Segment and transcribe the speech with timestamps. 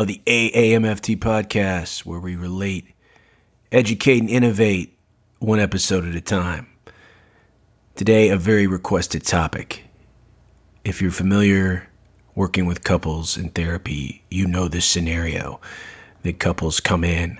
[0.00, 2.86] of the AAMFT podcast, where we relate,
[3.70, 4.98] educate, and innovate
[5.40, 6.66] one episode at a time.
[7.96, 9.84] Today, a very requested topic.
[10.86, 11.90] If you're familiar
[12.34, 15.60] working with couples in therapy, you know this scenario.
[16.22, 17.38] The couples come in,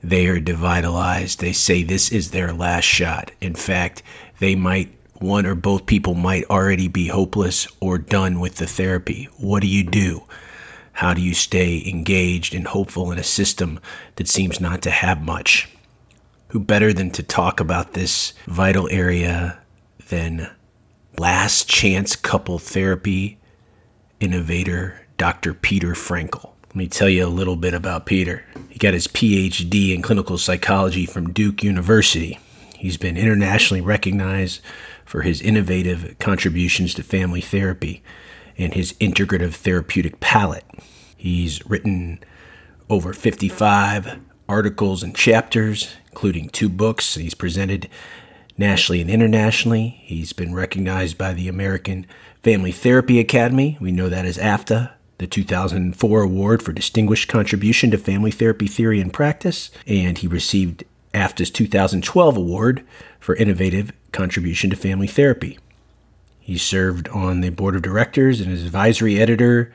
[0.00, 1.38] they are devitalized.
[1.38, 3.32] They say this is their last shot.
[3.40, 4.04] In fact,
[4.38, 9.28] they might, one or both people might already be hopeless or done with the therapy.
[9.36, 10.22] What do you do?
[10.98, 13.78] How do you stay engaged and hopeful in a system
[14.16, 15.68] that seems not to have much?
[16.48, 19.60] Who better than to talk about this vital area
[20.08, 20.50] than
[21.16, 23.38] last chance couple therapy
[24.18, 25.54] innovator Dr.
[25.54, 26.50] Peter Fraenkel?
[26.66, 28.44] Let me tell you a little bit about Peter.
[28.68, 32.40] He got his PhD in clinical psychology from Duke University.
[32.76, 34.62] He's been internationally recognized
[35.04, 38.02] for his innovative contributions to family therapy
[38.58, 40.64] and his integrative therapeutic palette.
[41.16, 42.20] He's written
[42.90, 47.14] over 55 articles and chapters, including two books.
[47.14, 47.88] He's presented
[48.56, 50.00] nationally and internationally.
[50.02, 52.06] He's been recognized by the American
[52.42, 53.76] Family Therapy Academy.
[53.80, 59.00] We know that as AFTA, the 2004 Award for Distinguished Contribution to Family Therapy Theory
[59.00, 59.70] and Practice.
[59.86, 62.84] And he received AFTA's 2012 Award
[63.18, 65.58] for Innovative Contribution to Family Therapy.
[66.48, 69.70] He served on the board of directors and is advisory editor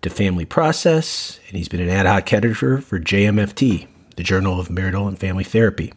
[0.00, 4.70] to Family Process, and he's been an ad hoc editor for JMFT, the Journal of
[4.70, 5.92] Marital and Family Therapy.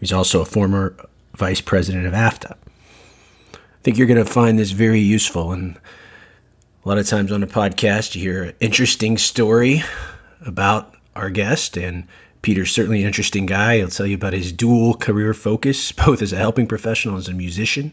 [0.00, 0.96] He's also a former
[1.36, 2.56] vice president of AFTA.
[3.54, 5.52] I think you're going to find this very useful.
[5.52, 5.76] And
[6.84, 9.84] a lot of times on a podcast, you hear an interesting story
[10.44, 12.08] about our guest, and
[12.42, 13.76] Peter's certainly an interesting guy.
[13.76, 17.28] He'll tell you about his dual career focus, both as a helping professional and as
[17.28, 17.92] a musician.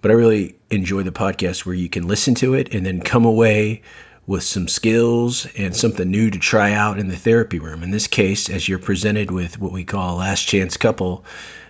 [0.00, 3.24] But I really enjoy the podcast where you can listen to it and then come
[3.24, 3.82] away
[4.26, 7.82] with some skills and something new to try out in the therapy room.
[7.82, 11.24] In this case, as you're presented with what we call a last chance couple,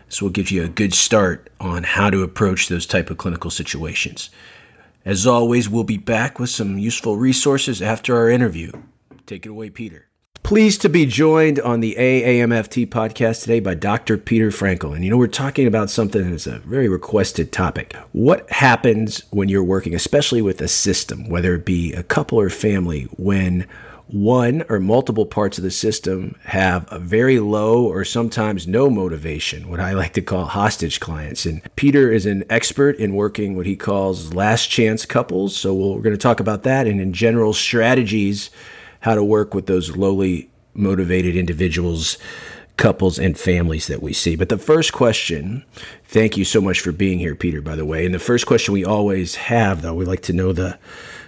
[0.07, 3.51] this will give you a good start on how to approach those type of clinical
[3.51, 4.31] situations.
[5.05, 8.73] As always, we'll be back with some useful resources after our interview.
[9.27, 10.07] Take it away, Peter.
[10.43, 14.17] Pleased to be joined on the AAMFT podcast today by Dr.
[14.17, 14.95] Peter Fraenkel.
[14.95, 17.95] And you know, we're talking about something that's a very requested topic.
[18.13, 22.49] What happens when you're working, especially with a system, whether it be a couple or
[22.49, 23.67] family, when
[24.09, 29.69] one or multiple parts of the system have a very low or sometimes no motivation,
[29.69, 31.45] what I like to call hostage clients.
[31.45, 35.57] And Peter is an expert in working what he calls last chance couples.
[35.57, 38.51] So we're going to talk about that and in general strategies
[39.07, 42.19] how to work with those lowly motivated individuals,
[42.77, 44.35] couples, and families that we see.
[44.35, 45.65] But the first question,
[46.07, 48.05] thank you so much for being here, Peter, by the way.
[48.05, 50.77] And the first question we always have, though, we like to know the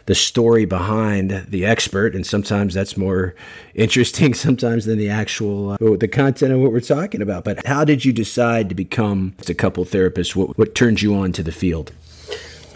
[0.06, 3.36] the story behind the expert, and sometimes that's more
[3.74, 7.44] interesting sometimes than the actual uh, the content of what we're talking about.
[7.44, 10.34] But how did you decide to become a couple therapist?
[10.34, 11.92] What what turned you on to the field?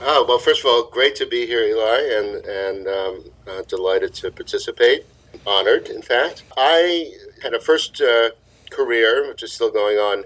[0.05, 4.13] Oh, well, first of all, great to be here, Eli, and, and um, uh, delighted
[4.15, 5.07] to participate.
[5.47, 6.43] Honored, in fact.
[6.57, 8.31] I had a first uh,
[8.69, 10.25] career, which is still going on,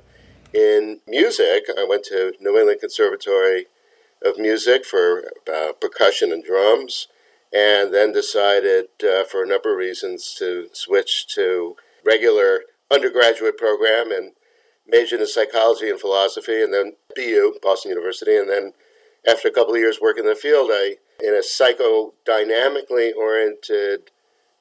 [0.54, 1.64] in music.
[1.78, 3.66] I went to New England Conservatory
[4.24, 7.08] of Music for uh, percussion and drums,
[7.52, 14.10] and then decided, uh, for a number of reasons, to switch to regular undergraduate program
[14.10, 14.32] and
[14.88, 18.72] majored in psychology and philosophy, and then BU, Boston University, and then
[19.26, 24.10] after a couple of years working in the field, I, in a psychodynamically oriented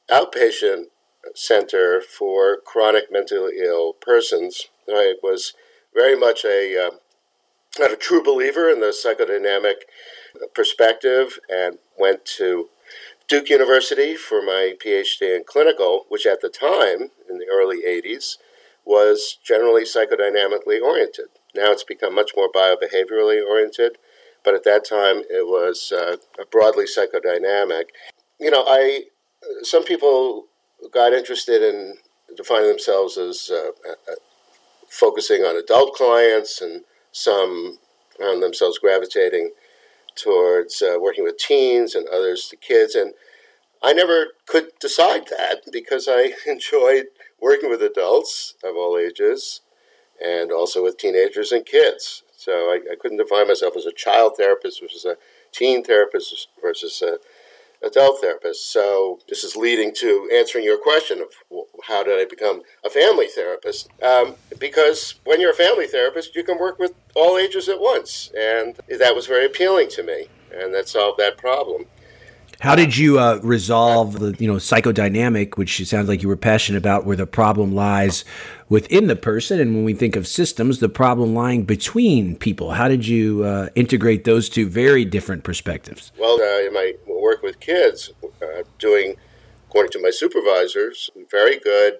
[0.09, 0.85] outpatient
[1.33, 5.53] center for chronic mentally ill persons, I was
[5.93, 9.85] very much a, uh, a true believer in the psychodynamic
[10.53, 12.69] perspective and went to
[13.27, 18.37] Duke University for my PhD in clinical, which at the time, in the early 80s,
[18.85, 21.29] was generally psychodynamically oriented.
[21.55, 23.97] Now it's become much more biobehaviorally oriented,
[24.45, 26.17] but at that time it was uh,
[26.51, 27.85] broadly psychodynamic.
[28.39, 29.05] You know, I
[29.63, 30.45] some people
[30.93, 31.95] got interested in
[32.37, 34.15] defining themselves as uh, uh,
[34.87, 37.79] focusing on adult clients, and some
[38.19, 39.51] found themselves gravitating
[40.15, 42.95] towards uh, working with teens and others to kids.
[42.95, 43.13] And
[43.83, 47.05] I never could decide that because I enjoyed
[47.41, 49.61] working with adults of all ages
[50.23, 52.23] and also with teenagers and kids.
[52.45, 55.17] So I, I couldn't define myself as a child therapist versus a
[55.51, 57.17] teen therapist versus a
[57.85, 58.71] adult therapist.
[58.71, 61.27] So this is leading to answering your question of
[61.87, 63.89] how did I become a family therapist?
[64.01, 68.31] Um, because when you're a family therapist, you can work with all ages at once,
[68.37, 71.85] and that was very appealing to me, and that solved that problem.
[72.59, 76.77] How did you uh, resolve the you know psychodynamic, which sounds like you were passionate
[76.77, 78.23] about, where the problem lies
[78.69, 82.71] within the person, and when we think of systems, the problem lying between people?
[82.71, 86.11] How did you uh, integrate those two very different perspectives?
[86.19, 89.15] Well, uh, in my work with kids, uh, doing
[89.67, 91.95] according to my supervisors, very good,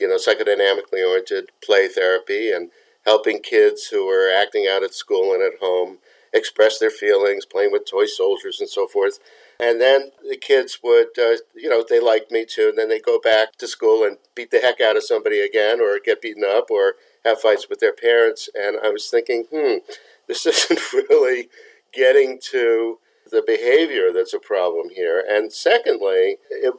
[0.00, 2.70] you know, psychodynamically oriented play therapy and
[3.04, 5.98] helping kids who are acting out at school and at home
[6.32, 9.20] express their feelings, playing with toy soldiers and so forth.
[9.58, 12.68] And then the kids would, uh, you know, they liked me too.
[12.68, 15.80] And then they go back to school and beat the heck out of somebody again,
[15.80, 16.94] or get beaten up, or
[17.24, 18.48] have fights with their parents.
[18.54, 19.78] And I was thinking, hmm,
[20.28, 21.48] this isn't really
[21.92, 22.98] getting to
[23.30, 25.24] the behavior that's a problem here.
[25.26, 26.74] And secondly, it,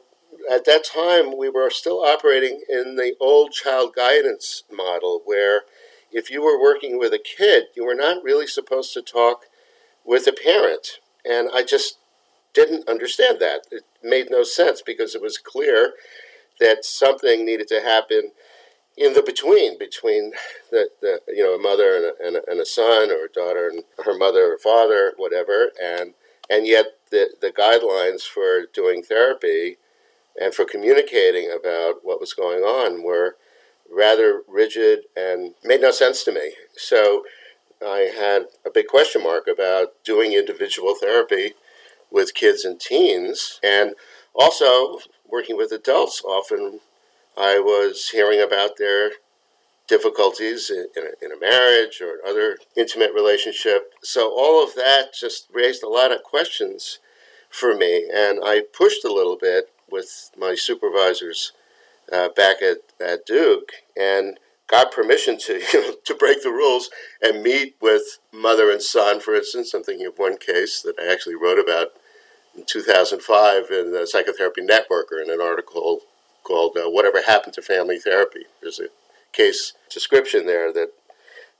[0.50, 5.62] at that time, we were still operating in the old child guidance model where
[6.10, 9.46] if you were working with a kid, you were not really supposed to talk
[10.04, 11.00] with a parent.
[11.24, 11.98] And I just
[12.54, 13.66] didn't understand that.
[13.70, 15.92] It made no sense because it was clear
[16.60, 18.32] that something needed to happen
[18.96, 20.32] in the between, between
[20.70, 23.32] the, the you know a mother and a, and a, and a son, or a
[23.32, 26.14] daughter and her mother or father, whatever, and
[26.50, 29.76] and yet the the guidelines for doing therapy
[30.40, 33.36] and for communicating about what was going on were
[33.90, 36.52] rather rigid and made no sense to me.
[36.76, 37.24] So
[37.82, 41.54] I had a big question mark about doing individual therapy
[42.10, 43.94] with kids and teens, and
[44.34, 46.22] also working with adults.
[46.24, 46.80] Often
[47.36, 49.12] I was hearing about their
[49.86, 53.94] difficulties in, a, in a marriage or other intimate relationship.
[54.02, 56.98] So all of that just raised a lot of questions
[57.48, 61.52] for me, and I pushed a little bit with my supervisors
[62.12, 64.38] uh, back at, at Duke and
[64.68, 69.18] got permission to you know, to break the rules and meet with mother and son,
[69.18, 69.74] for instance.
[69.74, 71.88] I'm thinking of one case that I actually wrote about
[72.56, 76.00] in 2005 in the Psychotherapy Networker in an article
[76.44, 78.88] called uh, "Whatever Happened to Family Therapy." There's a
[79.32, 80.92] case description there that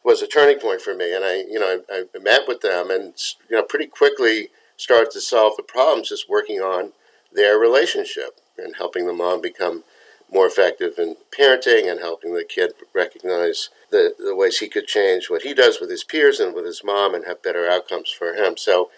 [0.05, 2.91] was a turning point for me, and I, you know, I, I met with them
[2.91, 3.15] and
[3.49, 6.93] you know pretty quickly started to solve the problems just working on
[7.33, 9.85] their relationship and helping the mom become
[10.33, 15.31] more effective in parenting and helping the kid recognize the, the ways he could change
[15.31, 18.35] what he does with his peers and with his mom and have better outcomes for
[18.35, 18.57] him.
[18.57, 18.91] So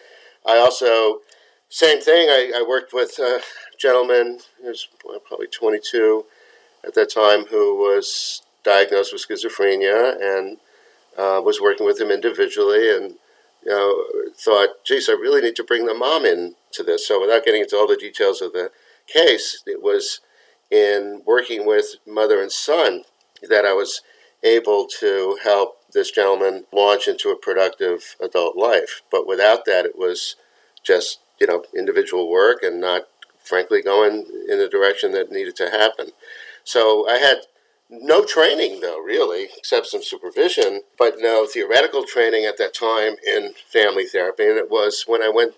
[0.45, 1.21] I also,
[1.69, 3.41] same thing, I, I worked with a
[3.79, 4.89] gentleman who was
[5.27, 6.25] probably 22
[6.85, 10.59] at that time who was diagnosed with schizophrenia and
[11.17, 13.15] uh, was working with him individually and
[13.65, 17.21] you know thought geez i really need to bring the mom in to this so
[17.21, 18.71] without getting into all the details of the
[19.07, 20.21] case it was
[20.71, 23.03] in working with mother and son
[23.49, 24.03] that I was
[24.43, 29.03] able to help this gentleman launch into a productive adult life.
[29.11, 30.37] But without that, it was
[30.85, 33.09] just, you know, individual work and not,
[33.43, 36.13] frankly, going in the direction that needed to happen.
[36.65, 37.39] So I had
[37.91, 43.55] no training, though, really, except some supervision, but no theoretical training at that time in
[43.71, 44.47] family therapy.
[44.49, 45.55] And it was when I went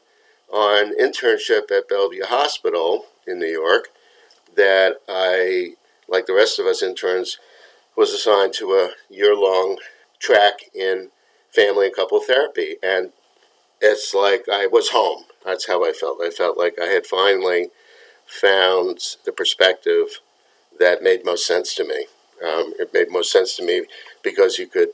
[0.51, 3.89] on internship at Bellevue Hospital in New York
[4.57, 5.75] that I,
[6.09, 7.39] like the rest of us interns,
[7.97, 9.79] was assigned to a year long
[10.19, 11.11] track in
[11.51, 12.77] family and couple therapy.
[12.83, 13.13] And
[13.81, 15.25] it's like I was home.
[15.45, 16.19] That's how I felt.
[16.23, 17.71] I felt like I had finally
[18.27, 20.21] found the perspective
[20.79, 22.07] that made most sense to me.
[22.45, 23.85] Um, it made most sense to me
[24.23, 24.91] because you could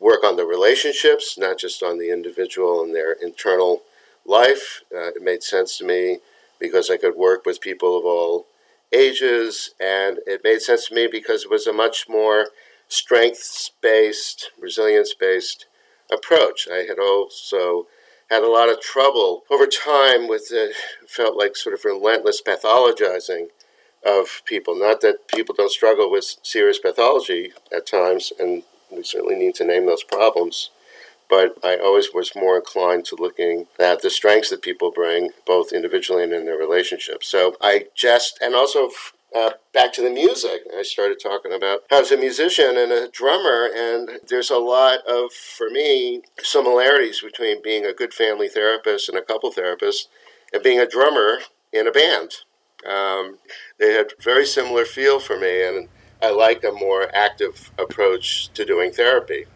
[0.00, 3.82] work on the relationships, not just on the individual and their internal
[4.24, 4.82] life.
[4.94, 6.18] Uh, it made sense to me
[6.58, 8.46] because I could work with people of all
[8.92, 12.48] ages, and it made sense to me because it was a much more
[12.88, 15.66] strengths based, resilience based
[16.10, 16.68] approach.
[16.70, 17.86] I had also
[18.30, 20.72] had a lot of trouble over time with the
[21.06, 23.48] felt like sort of relentless pathologizing
[24.04, 24.74] of people.
[24.78, 29.64] Not that people don't struggle with serious pathology at times, and we certainly need to
[29.64, 30.70] name those problems.
[31.28, 35.72] But I always was more inclined to looking at the strengths that people bring, both
[35.72, 37.28] individually and in their relationships.
[37.28, 38.88] So I just, and also
[39.36, 40.62] uh, back to the music.
[40.76, 44.58] I started talking about how I was a musician and a drummer, and there's a
[44.58, 50.08] lot of, for me, similarities between being a good family therapist and a couple therapist
[50.52, 51.40] and being a drummer
[51.72, 52.32] in a band.
[52.88, 53.38] Um,
[53.78, 55.88] they had very similar feel for me, and
[56.20, 59.46] I like a more active approach to doing therapy.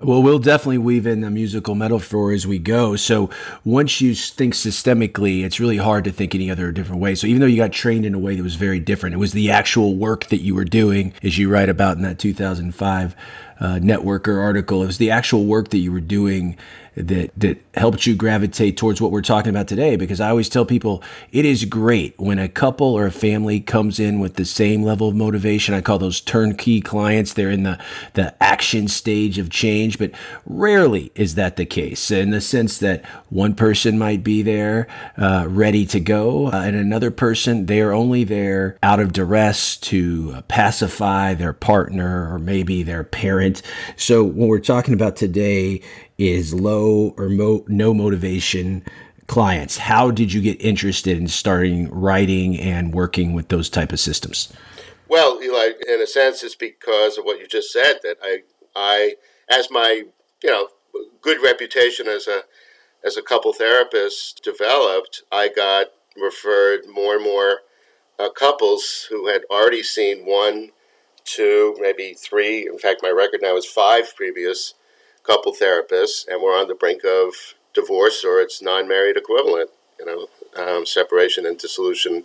[0.00, 2.96] Well, we'll definitely weave in the musical metaphor as we go.
[2.96, 3.30] So
[3.64, 7.14] once you think systemically, it's really hard to think any other different way.
[7.14, 9.32] So even though you got trained in a way that was very different, it was
[9.32, 13.16] the actual work that you were doing, as you write about in that 2005
[13.60, 14.82] uh, Networker article.
[14.82, 16.56] It was the actual work that you were doing
[16.94, 20.64] that that helped you gravitate towards what we're talking about today because I always tell
[20.64, 24.82] people it is great when a couple or a family comes in with the same
[24.82, 25.74] level of motivation.
[25.74, 27.32] I call those turnkey clients.
[27.32, 27.78] They're in the
[28.14, 30.10] the action stage of change but
[30.44, 35.46] rarely is that the case in the sense that one person might be there uh,
[35.48, 40.42] ready to go uh, and another person they are only there out of duress to
[40.48, 43.62] pacify their partner or maybe their parent.
[43.96, 45.80] So when we're talking about today
[46.28, 48.84] is low or mo- no motivation
[49.26, 49.78] clients.
[49.78, 54.52] How did you get interested in starting writing and working with those type of systems?
[55.08, 58.42] Well, Eli, in a sense, it's because of what you just said that I,
[58.74, 59.14] I,
[59.50, 60.04] as my,
[60.42, 60.68] you know,
[61.20, 62.42] good reputation as a,
[63.04, 67.60] as a couple therapist developed, I got referred more and more
[68.18, 70.70] uh, couples who had already seen one,
[71.24, 72.66] two, maybe three.
[72.66, 74.74] In fact, my record now is five previous
[75.22, 79.70] couple therapists, and we're on the brink of divorce or its non-married equivalent.
[79.98, 80.26] You know,
[80.56, 82.24] um, separation and dissolution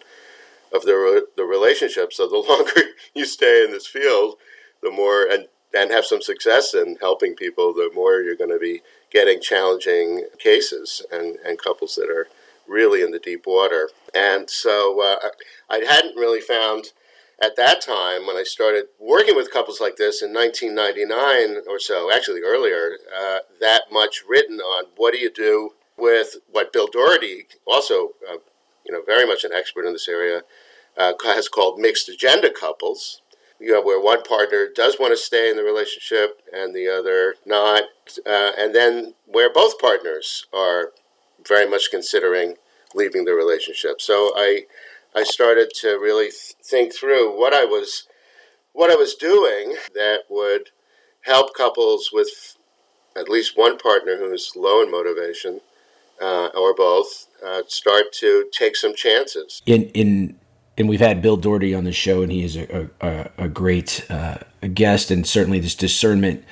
[0.74, 2.13] of the the relationship.
[2.13, 2.82] So the longer
[3.13, 4.36] you stay in this field,
[4.82, 8.60] the more and and have some success in helping people, the more you're going to
[8.60, 12.27] be getting challenging cases and, and couples that are
[12.68, 13.89] really in the deep water.
[14.13, 15.30] And so uh,
[15.70, 16.94] I hadn't really found
[17.41, 22.12] at that time, when I started working with couples like this in 1999 or so,
[22.13, 27.46] actually earlier, uh, that much written on what do you do with what Bill Doherty,
[27.65, 28.38] also uh,
[28.86, 30.41] you know very much an expert in this area,
[30.98, 33.22] uh, has called mixed agenda couples.
[33.60, 37.36] You know, where one partner does want to stay in the relationship and the other
[37.44, 37.84] not,
[38.24, 40.91] uh, and then where both partners are
[41.48, 42.56] very much considering
[42.94, 44.00] leaving the relationship.
[44.00, 44.65] So I
[45.18, 48.08] I started to really th- think through what I was
[48.74, 50.70] what I was doing that would
[51.22, 52.56] help couples with
[53.16, 55.62] at least one partner who's low in motivation
[56.22, 59.64] uh, or both uh, start to take some chances.
[59.66, 60.38] In in
[60.78, 64.06] and we've had Bill Doherty on the show, and he is a, a, a great
[64.12, 64.38] uh,
[64.76, 66.46] guest, and certainly this discernment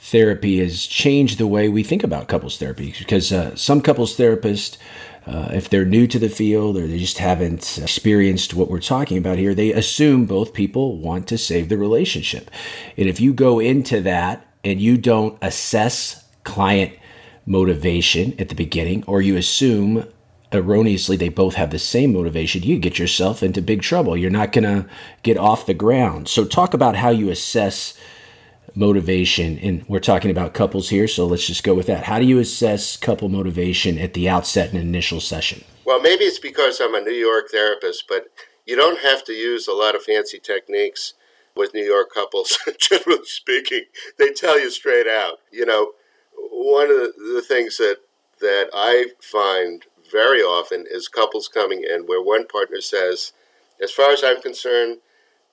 [0.00, 4.76] therapy has changed the way we think about couples therapy because uh, some couples therapists
[5.26, 9.16] uh, if they're new to the field or they just haven't experienced what we're talking
[9.16, 12.50] about here, they assume both people want to save the relationship.
[12.96, 16.92] And if you go into that and you don't assess client
[17.46, 20.06] motivation at the beginning, or you assume
[20.52, 24.16] erroneously they both have the same motivation, you get yourself into big trouble.
[24.16, 24.88] You're not going to
[25.22, 26.28] get off the ground.
[26.28, 27.96] So, talk about how you assess
[28.74, 29.58] motivation.
[29.58, 32.04] And we're talking about couples here so let's just go with that.
[32.04, 35.64] How do you assess couple motivation at the outset in an initial session?
[35.84, 38.26] Well maybe it's because i'm a new york therapist but
[38.66, 41.14] you don't have to use a lot of fancy techniques
[41.54, 43.84] with new york couples generally speaking.
[44.18, 45.38] They tell you straight out.
[45.50, 45.92] You know
[46.50, 47.96] one of the, things that
[48.40, 53.32] that i find very often is couples coming in where one partner says
[53.82, 54.98] as far as i'm concerned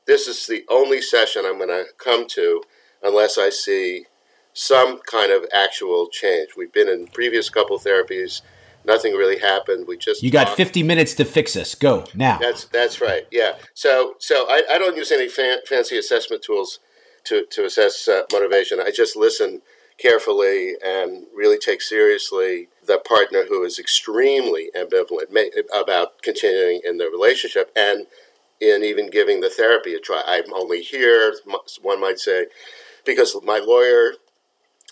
[0.06, 2.62] this is the only session i'm going to come to
[3.04, 4.06] unless I see
[4.54, 6.50] some kind of actual change.
[6.58, 8.42] We've been in previous couple therapies.
[8.86, 9.88] Nothing really happened.
[9.88, 10.58] We just you got talked.
[10.58, 11.76] 50 minutes to fix us.
[11.76, 12.38] Go now.
[12.40, 13.28] That's that's right.
[13.32, 13.54] Yeah.
[13.74, 16.80] So so I, I don't use any fan, fancy assessment tools
[17.26, 18.80] to to assess uh, motivation.
[18.80, 19.62] I just listen
[19.98, 25.28] carefully and really take seriously the partner who is extremely ambivalent
[25.78, 28.08] about continuing in the relationship and
[28.62, 30.24] in even giving the therapy a try.
[30.26, 31.34] I'm only here,
[31.82, 32.48] one might say,
[33.10, 34.14] because my lawyer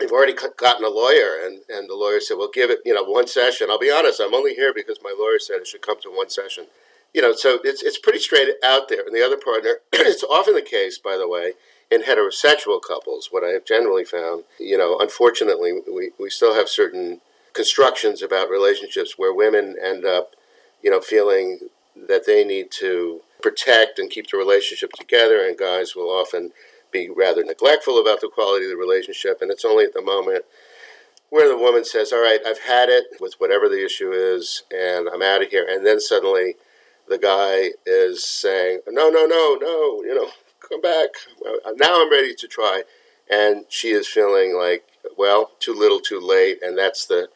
[0.02, 3.04] I've already gotten a lawyer, and, and the lawyer said, "Well, give it, you know,
[3.04, 6.00] one session." I'll be honest, I'm only here because my lawyer said it should come
[6.02, 6.68] to one session.
[7.14, 9.02] You know, so it's it's pretty straight out there.
[9.06, 11.54] And the other partner, it's often the case, by the way,
[11.90, 13.30] in heterosexual couples.
[13.32, 17.22] What I have generally found, you know, unfortunately, we we still have certain
[17.54, 20.36] constructions about relationships where women end up,
[20.84, 21.70] you know, feeling
[22.08, 26.52] that they need to protect and keep the relationship together, and guys will often
[26.98, 29.42] be rather neglectful about the quality of the relationship.
[29.42, 30.46] And it's only at the moment
[31.30, 35.10] where the woman says, All right, I've had it with whatever the issue is, and
[35.10, 35.66] I'm out of here.
[35.70, 36.56] And then suddenly
[37.08, 40.30] the guy is saying, No, no, no, no, you know,
[40.68, 41.10] come back.
[41.76, 42.84] Now I'm ready to try.
[43.30, 44.86] And she is feeling like,
[45.18, 46.60] well, too little, too late.
[46.62, 47.28] And that's the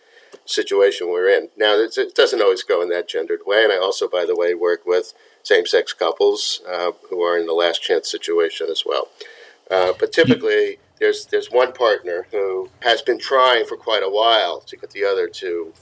[0.45, 1.49] situation we're in.
[1.57, 3.63] Now, it doesn't always go in that gendered way.
[3.63, 5.13] And I also, by the way, work with
[5.43, 9.09] same sex couples uh, who are in the last chance situation as well.
[9.71, 14.59] Uh, but typically, there's, there's one partner who has been trying for quite a while
[14.61, 15.73] to get the other to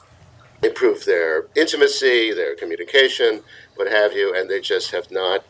[0.63, 3.41] improve their intimacy, their communication,
[3.75, 5.43] what have you, and they just have not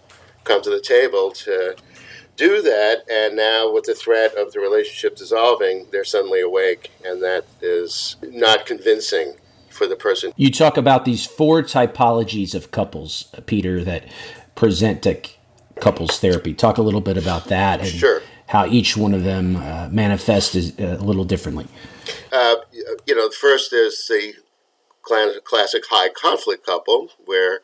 [0.43, 1.75] come to the table to
[2.35, 3.03] do that.
[3.11, 8.15] And now, with the threat of the relationship dissolving, they're suddenly awake, and that is
[8.23, 9.35] not convincing
[9.69, 10.31] for the person.
[10.35, 14.05] You talk about these four typologies of couples, Peter, that
[14.55, 15.19] present to
[15.79, 16.53] couples therapy.
[16.53, 18.21] Talk a little bit about that and sure.
[18.49, 21.67] How each one of them uh, manifests a little differently.
[22.31, 22.55] Uh,
[23.05, 24.33] you know, first is the
[25.43, 27.61] classic high conflict couple where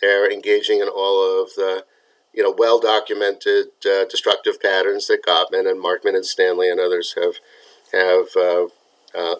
[0.00, 1.84] they're engaging in all of the
[2.32, 7.14] you know well documented uh, destructive patterns that Gottman and Markman and Stanley and others
[7.14, 7.34] have
[7.92, 8.64] have uh,
[9.14, 9.36] uh,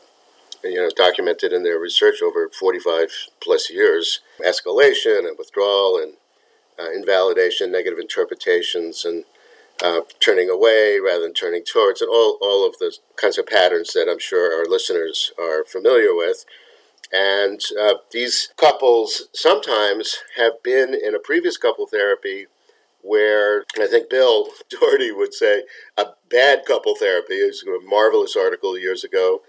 [0.63, 3.09] you know documented in their research over 45
[3.41, 6.15] plus years escalation and withdrawal and
[6.79, 9.25] uh, invalidation negative interpretations and
[9.83, 13.93] uh, turning away rather than turning towards and all, all of the kinds of patterns
[13.93, 16.45] that I'm sure our listeners are familiar with
[17.13, 22.47] and uh, these couples sometimes have been in a previous couple therapy
[23.03, 25.65] where I think Bill Doherty would say
[25.97, 27.35] a bad couple therapy.
[27.35, 29.43] is a marvelous article years ago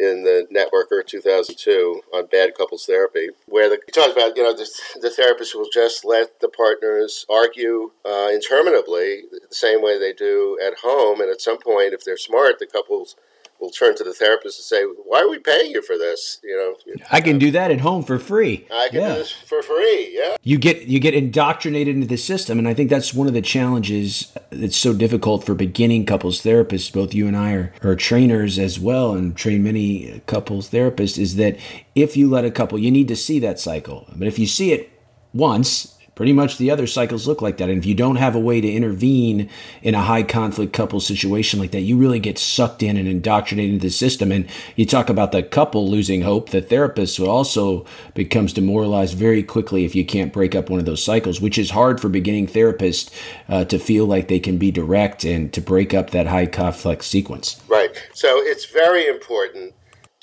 [0.00, 4.56] in the Networker 2002 on bad couples therapy, where the, he talks about you know
[4.56, 4.68] the,
[5.00, 10.58] the therapist will just let the partners argue uh, interminably the same way they do
[10.64, 13.14] at home, and at some point, if they're smart, the couples
[13.60, 16.56] will turn to the therapist and say, "Why are we paying you for this?" You
[16.86, 18.66] know, I can do that at home for free.
[18.70, 19.08] I can yeah.
[19.08, 20.10] do this for free.
[20.12, 23.34] Yeah, you get you get indoctrinated into the system, and I think that's one of
[23.34, 26.92] the challenges that's so difficult for beginning couples therapists.
[26.92, 31.18] Both you and I are, are trainers as well, and train many couples therapists.
[31.18, 31.56] Is that
[31.94, 34.72] if you let a couple, you need to see that cycle, but if you see
[34.72, 34.90] it
[35.32, 37.70] once Pretty much the other cycles look like that.
[37.70, 39.48] And if you don't have a way to intervene
[39.80, 43.72] in a high conflict couple situation like that, you really get sucked in and indoctrinated
[43.72, 44.30] into the system.
[44.30, 46.50] And you talk about the couple losing hope.
[46.50, 51.02] The therapist also becomes demoralized very quickly if you can't break up one of those
[51.02, 53.10] cycles, which is hard for beginning therapists
[53.48, 57.02] uh, to feel like they can be direct and to break up that high conflict
[57.02, 57.62] sequence.
[57.66, 57.96] Right.
[58.12, 59.72] So it's very important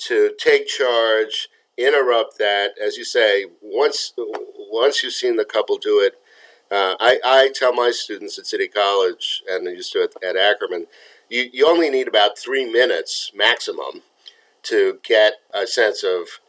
[0.06, 4.12] to take charge interrupt that, as you say, once
[4.70, 6.14] once you've seen the couple do it.
[6.70, 10.36] Uh, I, I tell my students at City College and I used to at, at
[10.36, 10.86] Ackerman,
[11.28, 14.02] you, you only need about three minutes maximum
[14.64, 16.40] to get a sense of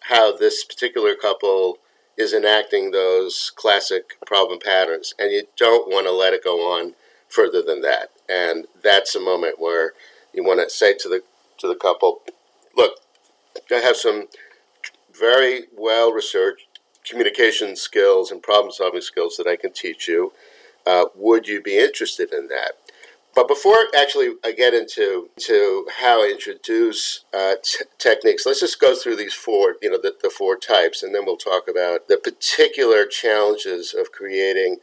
[0.00, 1.78] how this particular couple
[2.16, 5.14] is enacting those classic problem patterns.
[5.18, 6.94] And you don't want to let it go on
[7.28, 8.10] further than that.
[8.28, 9.92] And that's a moment where
[10.32, 11.22] you want to say to the
[11.58, 12.20] to the couple,
[12.76, 13.00] look,
[13.70, 14.26] I have some
[15.18, 16.75] very well researched
[17.08, 20.32] communication skills and problem solving skills that I can teach you.
[20.84, 22.72] Uh, would you be interested in that?
[23.34, 28.80] But before actually I get into to how I introduce uh, t- techniques, let's just
[28.80, 32.08] go through these four, you know, the, the four types, and then we'll talk about
[32.08, 34.78] the particular challenges of creating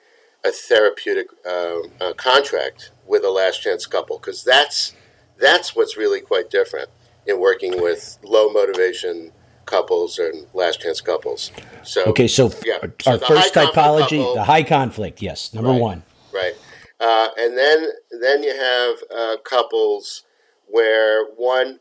[0.46, 4.94] a therapeutic uh, contract with a last chance couple, because that's
[5.40, 6.90] that's what's really quite different
[7.26, 9.32] in working with low motivation
[9.66, 11.52] couples and last chance couples.
[11.84, 15.82] So okay, so yeah, so our first typology, couple, the high conflict, yes, number right,
[15.82, 16.54] one, right,
[17.00, 17.88] uh, and then
[18.22, 20.24] then you have uh, couples
[20.68, 21.80] where one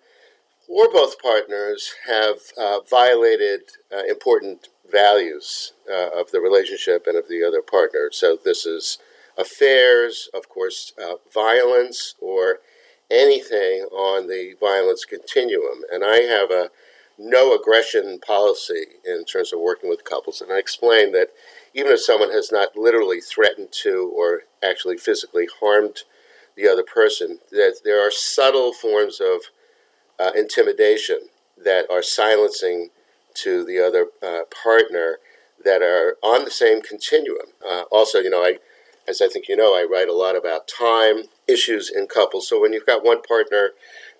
[0.68, 3.60] or both partners have uh, violated
[3.92, 8.10] uh, important values uh, of the relationship and of the other partner.
[8.12, 8.98] So this is
[9.38, 12.60] affairs, of course, uh, violence or
[13.10, 16.70] anything on the violence continuum, and I have a
[17.18, 20.40] no aggression policy in terms of working with couples.
[20.40, 21.28] And I explained that
[21.74, 26.02] even if someone has not literally threatened to or actually physically harmed
[26.56, 29.42] the other person, that there are subtle forms of
[30.18, 31.28] uh, intimidation
[31.62, 32.90] that are silencing
[33.34, 35.18] to the other uh, partner
[35.64, 37.46] that are on the same continuum.
[37.66, 38.58] Uh, also, you know, I,
[39.08, 42.48] as I think you know, I write a lot about time issues in couples.
[42.48, 43.70] So when you've got one partner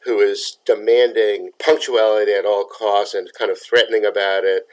[0.05, 4.67] who is demanding punctuality at all costs and kind of threatening about it,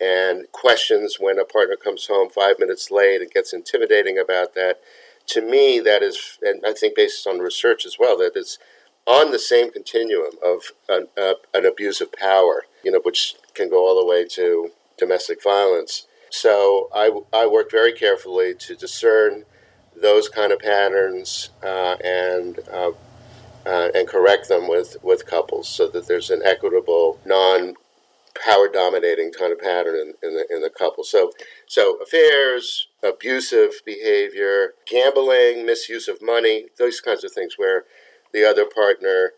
[0.00, 4.80] and questions when a partner comes home five minutes late and gets intimidating about that.
[5.28, 8.58] To me, that is, and I think based on research as well, that it's
[9.06, 13.70] on the same continuum of an, uh, an abuse of power, you know, which can
[13.70, 16.06] go all the way to domestic violence.
[16.30, 19.44] So I, I work very carefully to discern
[20.00, 22.90] those kind of patterns uh, and uh,
[23.66, 27.74] uh, and correct them with, with couples so that there's an equitable, non
[28.44, 31.04] power dominating kind of pattern in, in, the in the couple.
[31.04, 31.32] So
[31.66, 37.84] so affairs, abusive behavior, gambling, misuse of money, those kinds of things where
[38.32, 39.32] the other partner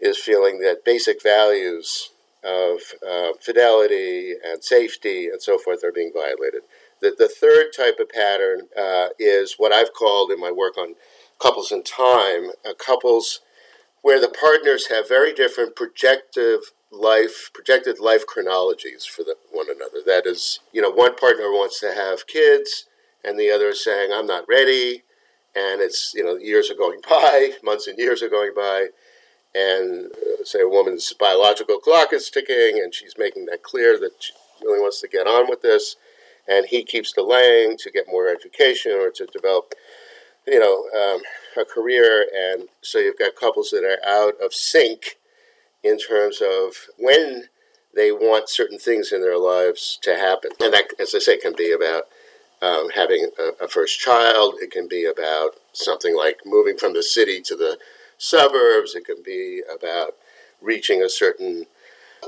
[0.00, 2.10] is feeling that basic values
[2.42, 6.62] of uh, fidelity and safety and so forth are being violated.
[7.00, 10.94] The, the third type of pattern uh, is what I've called in my work on
[11.38, 13.40] couples in time, uh, couples
[14.02, 16.60] where the partners have very different projective
[16.90, 19.98] life, projected life chronologies for the, one another.
[20.04, 22.86] That is, you know, one partner wants to have kids
[23.24, 25.02] and the other is saying, I'm not ready.
[25.54, 28.88] And it's, you know, years are going by, months and years are going by
[29.54, 34.12] and uh, say a woman's biological clock is ticking and she's making that clear that
[34.20, 34.32] she
[34.62, 35.96] really wants to get on with this
[36.48, 39.74] and he keeps delaying to get more education or to develop
[40.46, 41.20] you know um,
[41.56, 45.16] a career and so you've got couples that are out of sync
[45.82, 47.44] in terms of when
[47.94, 51.54] they want certain things in their lives to happen and that as i say can
[51.56, 52.04] be about
[52.62, 57.02] um, having a, a first child it can be about something like moving from the
[57.02, 57.78] city to the
[58.20, 58.94] suburbs.
[58.94, 60.14] It can be about
[60.60, 61.66] reaching a certain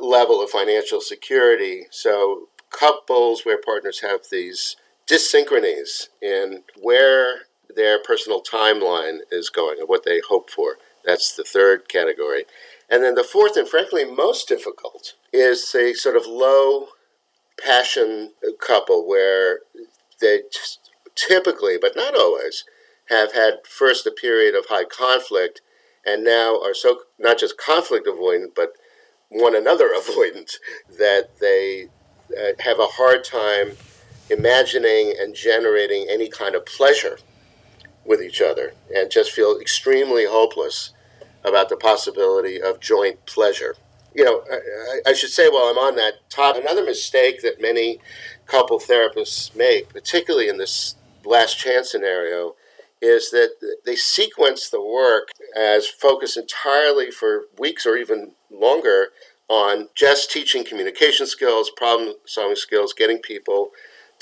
[0.00, 1.84] level of financial security.
[1.90, 4.76] So, couples where partners have these
[5.08, 7.42] dyssynchronies in where
[7.76, 10.76] their personal timeline is going and what they hope for.
[11.04, 12.44] That's the third category.
[12.88, 16.88] And then the fourth, and frankly most difficult, is a sort of low
[17.62, 19.60] passion couple where
[20.20, 20.42] they
[21.14, 22.64] typically, but not always,
[23.08, 25.60] have had first a period of high conflict
[26.04, 28.72] and now are so not just conflict avoidant, but
[29.28, 30.52] one another avoidant,
[30.98, 31.88] that they
[32.36, 33.72] uh, have a hard time
[34.30, 37.18] imagining and generating any kind of pleasure
[38.04, 40.92] with each other and just feel extremely hopeless
[41.44, 43.74] about the possibility of joint pleasure.
[44.14, 47.98] You know, I, I should say while I'm on that topic, another mistake that many
[48.46, 52.54] couple therapists make, particularly in this last chance scenario,
[53.00, 59.08] is that they sequence the work as focused entirely for weeks or even longer
[59.48, 63.70] on just teaching communication skills, problem solving skills, getting people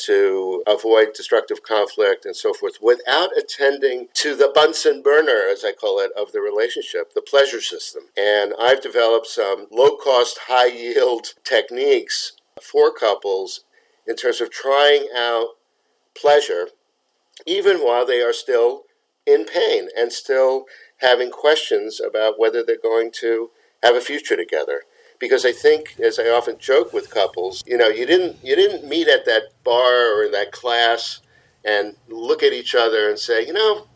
[0.07, 5.73] to avoid destructive conflict and so forth without attending to the Bunsen burner, as I
[5.73, 8.05] call it, of the relationship, the pleasure system.
[8.17, 13.65] And I've developed some low cost, high yield techniques for couples
[14.07, 15.49] in terms of trying out
[16.21, 16.69] pleasure
[17.47, 18.83] even while they are still
[19.27, 20.65] in pain and still
[20.99, 23.51] having questions about whether they're going to
[23.83, 24.83] have a future together
[25.21, 28.89] because I think, as I often joke with couples, you know, you didn't you didn't
[28.89, 31.21] meet at that bar or in that class
[31.65, 33.87] and look at each other and say, you know,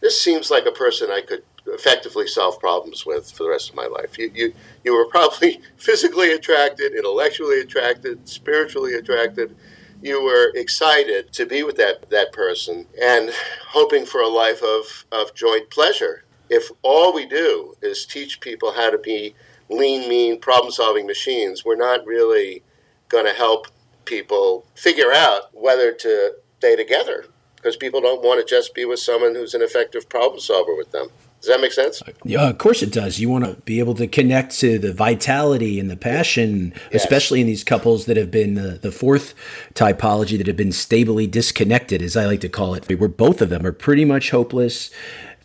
[0.00, 3.76] this seems like a person I could effectively solve problems with for the rest of
[3.76, 4.18] my life.
[4.18, 9.56] You you you were probably physically attracted, intellectually attracted, spiritually attracted,
[10.02, 13.30] you were excited to be with that, that person and
[13.68, 16.24] hoping for a life of, of joint pleasure.
[16.50, 19.34] If all we do is teach people how to be
[19.76, 22.62] lean, mean, problem solving machines, we're not really
[23.08, 23.68] going to help
[24.04, 28.98] people figure out whether to stay together because people don't want to just be with
[28.98, 31.08] someone who's an effective problem solver with them.
[31.40, 32.00] Does that make sense?
[32.24, 33.18] Yeah, of course it does.
[33.18, 37.02] You want to be able to connect to the vitality and the passion, yes.
[37.02, 39.34] especially in these couples that have been the, the fourth
[39.74, 43.48] typology that have been stably disconnected, as I like to call it, where both of
[43.48, 44.92] them are pretty much hopeless.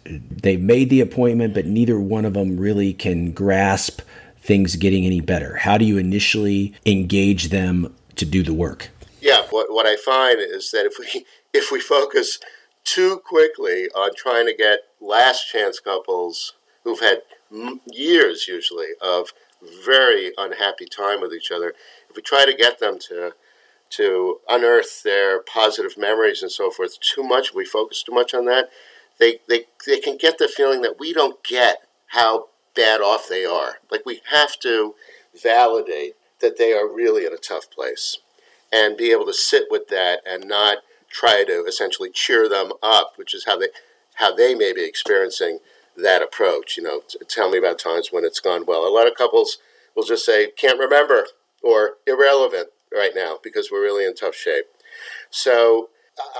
[0.05, 4.01] They've made the appointment, but neither one of them really can grasp
[4.47, 5.57] things getting any better.
[5.57, 8.89] How do you initially engage them to do the work?
[9.19, 12.39] Yeah, what, what I find is that if we if we focus
[12.83, 17.21] too quickly on trying to get last chance couples who've had
[17.91, 19.33] years usually of
[19.85, 21.73] very unhappy time with each other
[22.09, 23.33] if we try to get them to
[23.89, 28.45] to unearth their positive memories and so forth too much we focus too much on
[28.45, 28.69] that
[29.19, 32.45] they, they they can get the feeling that we don't get how
[32.77, 34.95] bad off they are like we have to
[35.43, 38.19] validate that they are really in a tough place
[38.71, 43.13] and be able to sit with that and not try to essentially cheer them up,
[43.15, 43.67] which is how they
[44.15, 45.59] how they may be experiencing
[45.95, 46.77] that approach.
[46.77, 48.87] You know, tell me about times when it's gone well.
[48.87, 49.57] A lot of couples
[49.95, 51.27] will just say can't remember
[51.63, 54.65] or irrelevant right now because we're really in tough shape.
[55.29, 55.89] So,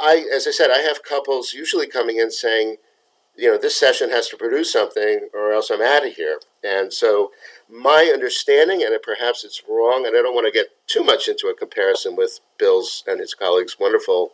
[0.01, 2.77] I, as I said, I have couples usually coming in saying,
[3.37, 6.39] you know, this session has to produce something or else I'm out of here.
[6.63, 7.31] And so,
[7.69, 11.47] my understanding, and perhaps it's wrong, and I don't want to get too much into
[11.47, 14.31] a comparison with Bill's and his colleagues' wonderful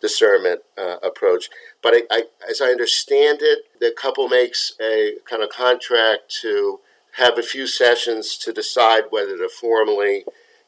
[0.00, 1.50] discernment uh, approach.
[1.82, 6.80] But I, I, as I understand it, the couple makes a kind of contract to
[7.18, 10.24] have a few sessions to decide whether to formally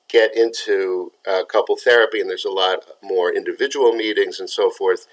[0.08, 5.06] get into uh, couple therapy, and there's a lot more individual meetings and so forth.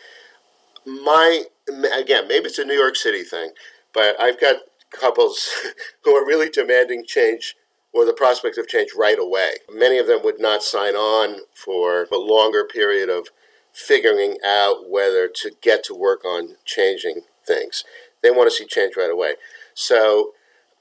[0.86, 1.46] My
[1.94, 3.52] again, maybe it's a New York City thing,
[3.94, 4.58] but I've got
[4.92, 5.50] couples
[6.04, 7.56] who are really demanding change
[7.94, 9.54] or the prospect of change right away.
[9.72, 13.30] Many of them would not sign on for a longer period of
[13.74, 17.84] figuring out whether to get to work on changing things.
[18.22, 19.34] They want to see change right away.
[19.74, 20.34] So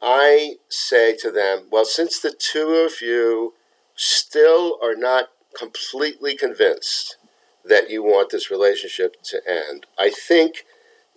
[0.03, 3.55] I say to them, well, since the two of you
[3.95, 7.17] still are not completely convinced
[7.65, 10.65] that you want this relationship to end, I think,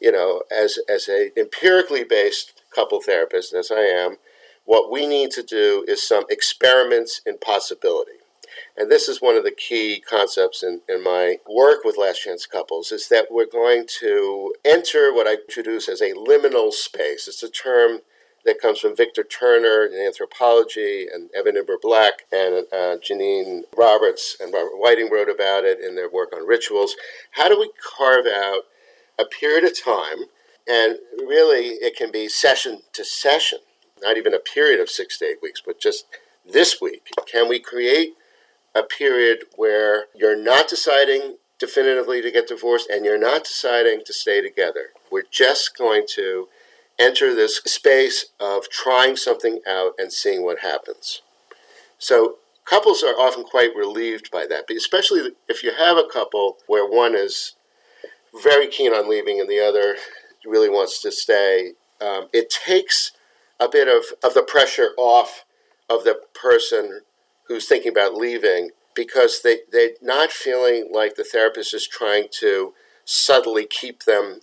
[0.02, 4.18] you know, as, as a empirically based couple therapist, as I am,
[4.66, 8.22] what we need to do is some experiments in possibility
[8.78, 12.46] and this is one of the key concepts in, in my work with last chance
[12.46, 17.28] couples, is that we're going to enter what I introduce as a liminal space.
[17.28, 18.00] It's a term
[18.44, 24.36] that comes from Victor Turner in anthropology, and Evan Imber Black, and uh, Janine Roberts
[24.40, 26.96] and Robert Whiting wrote about it in their work on rituals.
[27.32, 28.64] How do we carve out
[29.22, 30.26] a period of time,
[30.68, 33.60] and really it can be session to session,
[34.02, 36.06] not even a period of six to eight weeks, but just
[36.50, 37.10] this week?
[37.32, 38.14] Can we create
[38.74, 44.12] a period where you're not deciding definitively to get divorced and you're not deciding to
[44.12, 44.88] stay together.
[45.12, 46.48] We're just going to
[46.98, 51.22] enter this space of trying something out and seeing what happens.
[52.00, 56.58] So, couples are often quite relieved by that, but especially if you have a couple
[56.66, 57.54] where one is
[58.42, 59.96] very keen on leaving and the other
[60.46, 61.74] really wants to stay.
[62.00, 63.12] Um, it takes
[63.60, 65.46] a bit of, of the pressure off
[65.90, 67.02] of the person
[67.48, 72.74] who's thinking about leaving because they, they're not feeling like the therapist is trying to
[73.06, 74.40] subtly keep them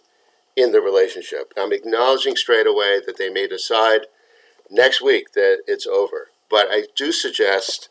[0.57, 1.53] in the relationship.
[1.57, 4.03] I'm acknowledging straight away that they may decide
[4.71, 6.29] next week that it's over.
[6.51, 7.89] But I do suggest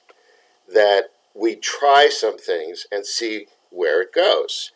[0.68, 4.72] that we try some things and see where it goes.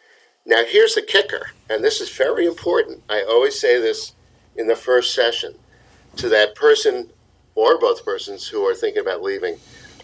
[0.45, 3.03] Now, here's the kicker, and this is very important.
[3.09, 4.13] I always say this
[4.55, 5.55] in the first session
[6.17, 7.09] to that person
[7.55, 9.57] or both persons who are thinking about leaving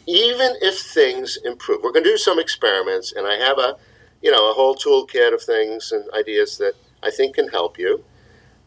[0.07, 3.75] even if things improve, we're going to do some experiments, and I have a,
[4.21, 6.73] you know, a whole toolkit of things and ideas that
[7.03, 8.03] I think can help you.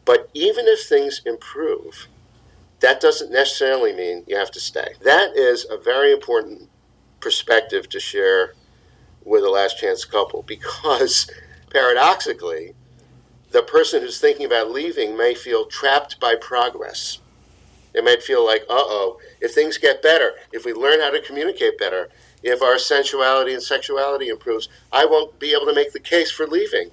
[0.04, 2.08] But even if things improve,
[2.80, 4.94] that doesn't necessarily mean you have to stay.
[5.02, 6.68] That is a very important
[7.20, 8.54] perspective to share
[9.24, 11.30] with a last chance couple because
[11.70, 12.74] paradoxically,
[13.50, 17.18] the person who's thinking about leaving may feel trapped by progress
[17.92, 21.20] they might feel like, uh oh, if things get better, if we learn how to
[21.20, 22.08] communicate better,
[22.42, 26.46] if our sensuality and sexuality improves, I won't be able to make the case for
[26.46, 26.90] leaving.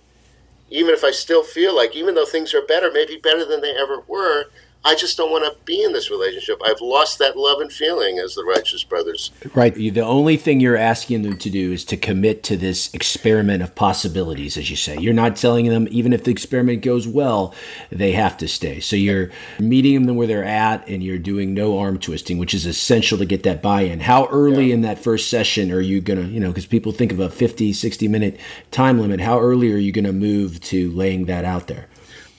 [0.70, 3.76] Even if I still feel like, even though things are better, maybe better than they
[3.76, 4.46] ever were,
[4.88, 6.62] I just don't want to be in this relationship.
[6.66, 9.32] I've lost that love and feeling as the Righteous Brothers.
[9.54, 9.76] Right.
[9.76, 13.76] The only thing you're asking them to do is to commit to this experiment of
[13.76, 14.98] possibilities, as you say.
[14.98, 17.54] You're not telling them, even if the experiment goes well,
[17.90, 18.80] they have to stay.
[18.80, 22.66] So you're meeting them where they're at and you're doing no arm twisting, which is
[22.66, 24.00] essential to get that buy in.
[24.00, 24.76] How early yeah.
[24.76, 27.30] in that first session are you going to, you know, because people think of a
[27.30, 28.40] 50, 60 minute
[28.72, 29.20] time limit.
[29.20, 31.88] How early are you going to move to laying that out there?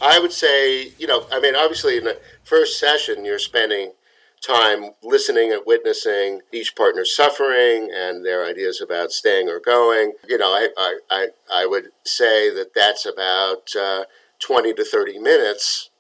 [0.01, 3.93] I would say, you know, I mean, obviously, in the first session, you're spending
[4.41, 10.13] time listening and witnessing each partner's suffering and their ideas about staying or going.
[10.29, 14.05] You know, I, I, I, I would say that that's about uh,
[14.39, 15.91] 20 to 30 minutes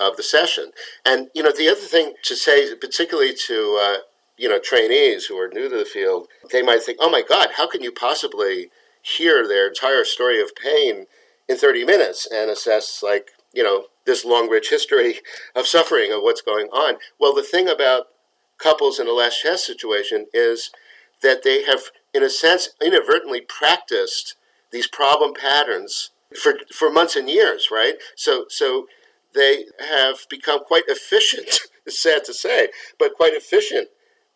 [0.00, 0.72] of the session.
[1.04, 3.98] And, you know, the other thing to say, particularly to, uh,
[4.36, 7.50] you know, trainees who are new to the field, they might think, oh my God,
[7.56, 8.70] how can you possibly
[9.02, 11.06] hear their entire story of pain
[11.48, 15.20] in 30 minutes and assess, like, you know, this long, rich history
[15.54, 16.96] of suffering of what's going on.
[17.18, 18.06] Well, the thing about
[18.58, 20.70] couples in a last chance situation is
[21.22, 24.36] that they have, in a sense, inadvertently practiced
[24.70, 27.94] these problem patterns for, for months and years, right?
[28.16, 28.86] So, so
[29.34, 33.88] they have become quite efficient, it's sad to say, but quite efficient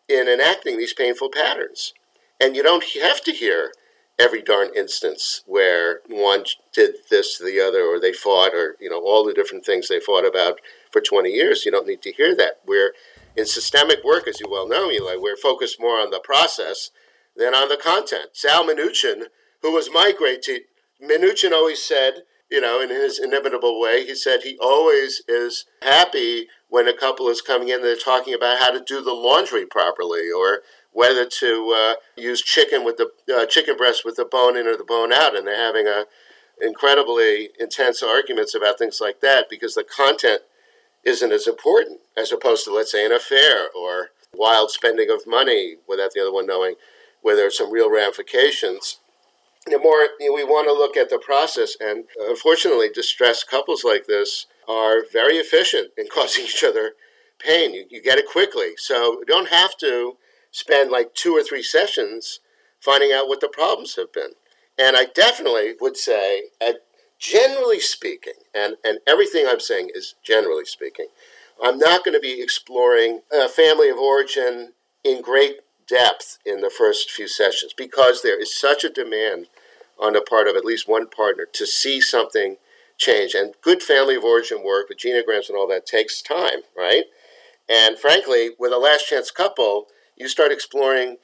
[0.07, 1.93] in enacting these painful patterns.
[2.39, 3.71] And you don't have to hear
[4.19, 8.89] every darn instance where one did this to the other or they fought or you
[8.89, 10.59] know all the different things they fought about
[10.91, 12.93] for 20 years you don't need to hear that we're
[13.37, 16.91] in systemic work as you well know eli we're focused more on the process
[17.39, 18.31] than on the content.
[18.33, 19.23] Sal Minuchin,
[19.61, 20.65] who was my great teacher,
[21.01, 26.47] Minuchin always said, you know, in his inimitable way, he said he always is happy
[26.67, 29.65] when a couple is coming in and they're talking about how to do the laundry
[29.65, 30.59] properly or
[30.91, 34.75] whether to uh, use chicken with the uh, chicken breast with the bone in or
[34.75, 36.05] the bone out, and they're having a
[36.61, 40.41] incredibly intense arguments about things like that because the content
[41.03, 45.75] isn't as important as opposed to, let's say, an affair or wild spending of money
[45.87, 46.75] without the other one knowing
[47.21, 48.99] where there's some real ramifications.
[49.65, 53.83] The more you know, we want to look at the process, and unfortunately, distressed couples
[53.83, 56.91] like this are very efficient in causing each other
[57.39, 57.73] pain.
[57.73, 60.17] You, you get it quickly, so you don't have to
[60.51, 62.39] spend like two or three sessions
[62.79, 64.31] finding out what the problems have been.
[64.77, 66.43] And I definitely would say,
[67.19, 71.07] generally speaking, and, and everything I'm saying is generally speaking,
[71.61, 75.57] I'm not going to be exploring a family of origin in great
[75.87, 79.47] depth in the first few sessions because there is such a demand
[79.99, 82.55] on the part of at least one partner to see something
[82.97, 83.33] change.
[83.33, 87.03] And good family of origin work with genograms and all that takes time, right?
[87.67, 89.87] And frankly, with a last chance couple,
[90.19, 91.17] you start exploring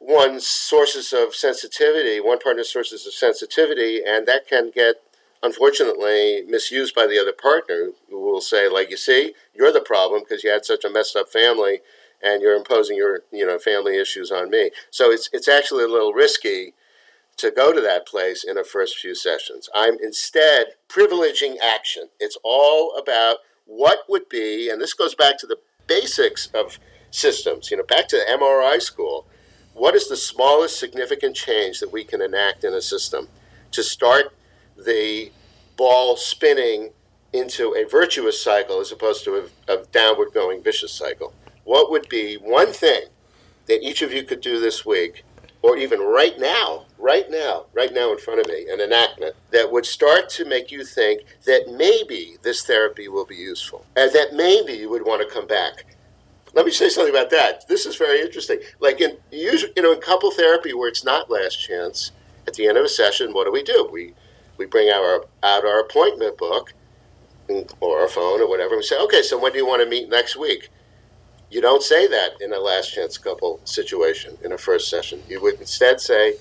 [0.00, 4.96] one's sources of sensitivity, one partner's sources of sensitivity, and that can get
[5.42, 10.22] unfortunately misused by the other partner who will say like you see you're the problem
[10.22, 11.80] because you had such a messed up family
[12.22, 14.70] and you're imposing your you know family issues on me.
[14.90, 16.74] So it's it's actually a little risky
[17.36, 19.68] to go to that place in the first few sessions.
[19.74, 22.08] I'm instead privileging action.
[22.18, 26.78] It's all about what would be and this goes back to the basics of
[27.14, 29.26] systems you know back to mri school
[29.72, 33.28] what is the smallest significant change that we can enact in a system
[33.70, 34.36] to start
[34.76, 35.30] the
[35.76, 36.90] ball spinning
[37.34, 41.34] into a virtuous cycle as opposed to a, a downward going vicious cycle.
[41.64, 43.06] What would be one thing
[43.66, 45.24] that each of you could do this week,
[45.62, 49.72] or even right now, right now, right now in front of me, an enactment that
[49.72, 54.34] would start to make you think that maybe this therapy will be useful, and that
[54.34, 55.96] maybe you would want to come back.
[56.54, 57.66] Let me say something about that.
[57.66, 58.60] This is very interesting.
[58.78, 62.12] Like in usually, you know, in couple therapy where it's not last chance,
[62.46, 63.88] at the end of a session, what do we do?
[63.92, 64.14] We
[64.56, 66.72] we bring our out our appointment book
[67.80, 68.70] or our phone or whatever.
[68.70, 70.70] And we say, okay, so when do you want to meet next week?
[71.50, 75.22] You don't say that in a last chance couple situation in a first session.
[75.28, 76.34] You would instead say,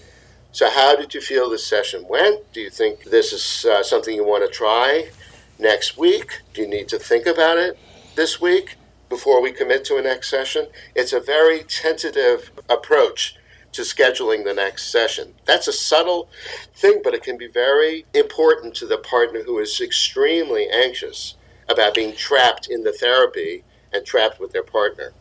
[0.51, 2.51] so how did you feel this session went?
[2.53, 5.09] Do you think this is uh, something you want to try
[5.57, 6.41] next week?
[6.53, 7.77] Do you need to think about it
[8.15, 8.77] this week
[9.13, 10.65] before we commit to a next session?
[10.95, 13.35] It's a very tentative approach
[13.73, 15.35] to scheduling the next session.
[15.45, 16.29] That's a subtle
[16.73, 21.35] thing, but it can be very important to the partner who is extremely anxious
[21.69, 25.13] about being trapped in the therapy and trapped with their partner.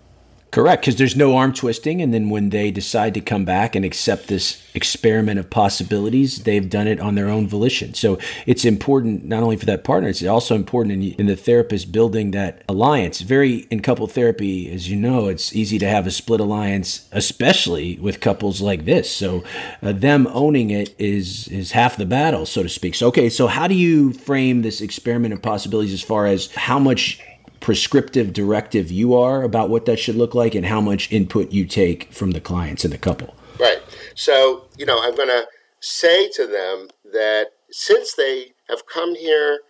[0.52, 3.86] Correct, because there's no arm twisting, and then when they decide to come back and
[3.86, 7.94] accept this experiment of possibilities, they've done it on their own volition.
[7.94, 11.90] So it's important not only for that partner, it's also important in, in the therapist
[11.90, 13.22] building that alliance.
[13.22, 17.96] Very in couple therapy, as you know, it's easy to have a split alliance, especially
[17.96, 19.10] with couples like this.
[19.10, 19.42] So
[19.80, 22.94] uh, them owning it is is half the battle, so to speak.
[22.94, 26.78] So okay, so how do you frame this experiment of possibilities as far as how
[26.78, 27.22] much
[27.62, 31.64] prescriptive directive you are about what that should look like and how much input you
[31.64, 33.34] take from the clients and the couple.
[33.58, 33.78] Right.
[34.14, 35.46] So, you know, I'm going to
[35.80, 39.60] say to them that since they have come here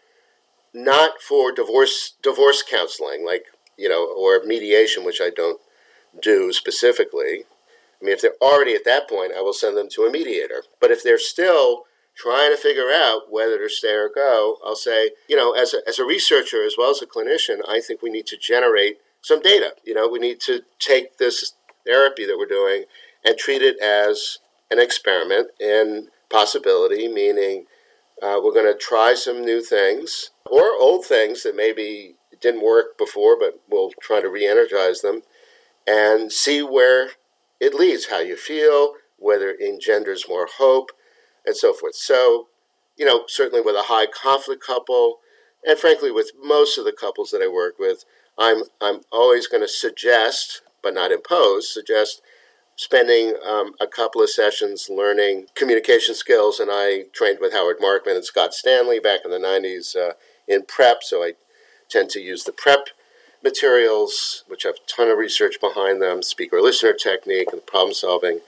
[0.75, 3.45] not for divorce divorce counseling like,
[3.77, 5.61] you know, or mediation which I don't
[6.21, 7.45] do specifically.
[8.01, 10.65] I mean, if they're already at that point, I will send them to a mediator.
[10.81, 11.85] But if they're still
[12.17, 15.79] trying to figure out whether to stay or go, I'll say, you know, as a,
[15.89, 19.41] as a researcher as well as a clinician, I think we need to generate some
[19.41, 19.75] data.
[19.85, 21.55] You know, we need to take this
[21.87, 22.85] therapy that we're doing
[23.25, 24.39] and treat it as
[24.71, 27.67] an experiment in possibility, meaning
[28.23, 32.99] uh, we're going to try some new things or old things that maybe didn't work
[32.99, 35.23] before, but we'll try to re energize them
[35.87, 37.11] and see where
[37.61, 40.91] it leads, how you feel, whether it engenders more hope
[41.47, 41.95] and so forth.
[41.95, 42.49] So,
[42.97, 45.19] you know, certainly with a high conflict couple,
[45.65, 48.05] and frankly with most of the couples that I work with,
[48.39, 52.23] I'm I'm always going to suggest, but not impose, suggest
[52.77, 56.59] spending um, a couple of sessions learning communication skills.
[56.59, 60.15] And I trained with Howard Markman and Scott Stanley back in the '90s uh,
[60.49, 61.33] in prep, so I
[61.89, 62.89] tend to use the prep
[63.45, 68.41] materials, which have a ton of research behind them, speaker listener technique and problem solving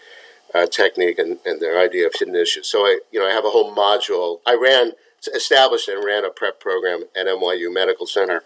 [0.54, 2.68] uh, technique and, and their idea of hidden issues.
[2.68, 4.40] So I, you know, I have a whole module.
[4.46, 4.92] I ran,
[5.34, 8.42] established and ran a prep program at NYU Medical Center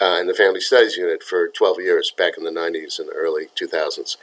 [0.00, 3.48] uh, in the Family Studies Unit for 12 years back in the 90s and early
[3.54, 4.16] 2000s.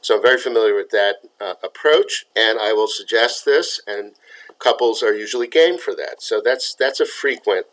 [0.00, 4.12] So I'm very familiar with that uh, approach, and I will suggest this, and
[4.60, 6.22] couples are usually game for that.
[6.22, 7.66] So that's that's a frequent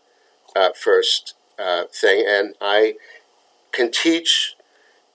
[0.55, 2.95] uh, first uh, thing, and I
[3.71, 4.55] can teach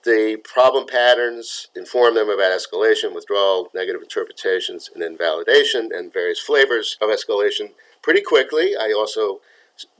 [0.09, 6.97] the problem patterns, inform them about escalation, withdrawal, negative interpretations, and invalidation, and various flavors
[6.99, 8.75] of escalation pretty quickly.
[8.75, 9.39] I also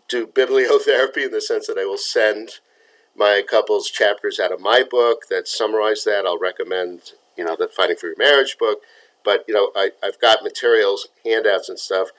[0.07, 2.60] do bibliotherapy in the sense that I will send
[3.16, 6.26] my couples chapters out of my book that summarize that.
[6.26, 8.80] I'll recommend, you know, the Fighting for Your Marriage book.
[9.24, 12.10] But, you know, I, I've got materials, handouts, and stuff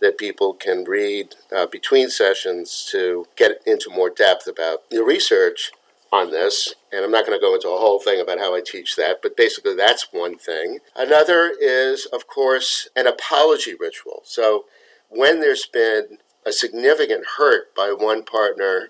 [0.00, 5.72] that people can read uh, between sessions to get into more depth about the research
[6.12, 6.74] on this.
[6.92, 9.20] And I'm not going to go into a whole thing about how I teach that,
[9.22, 10.80] but basically that's one thing.
[10.96, 14.22] Another is, of course, an apology ritual.
[14.24, 14.64] So
[15.08, 18.88] when there's been a significant hurt by one partner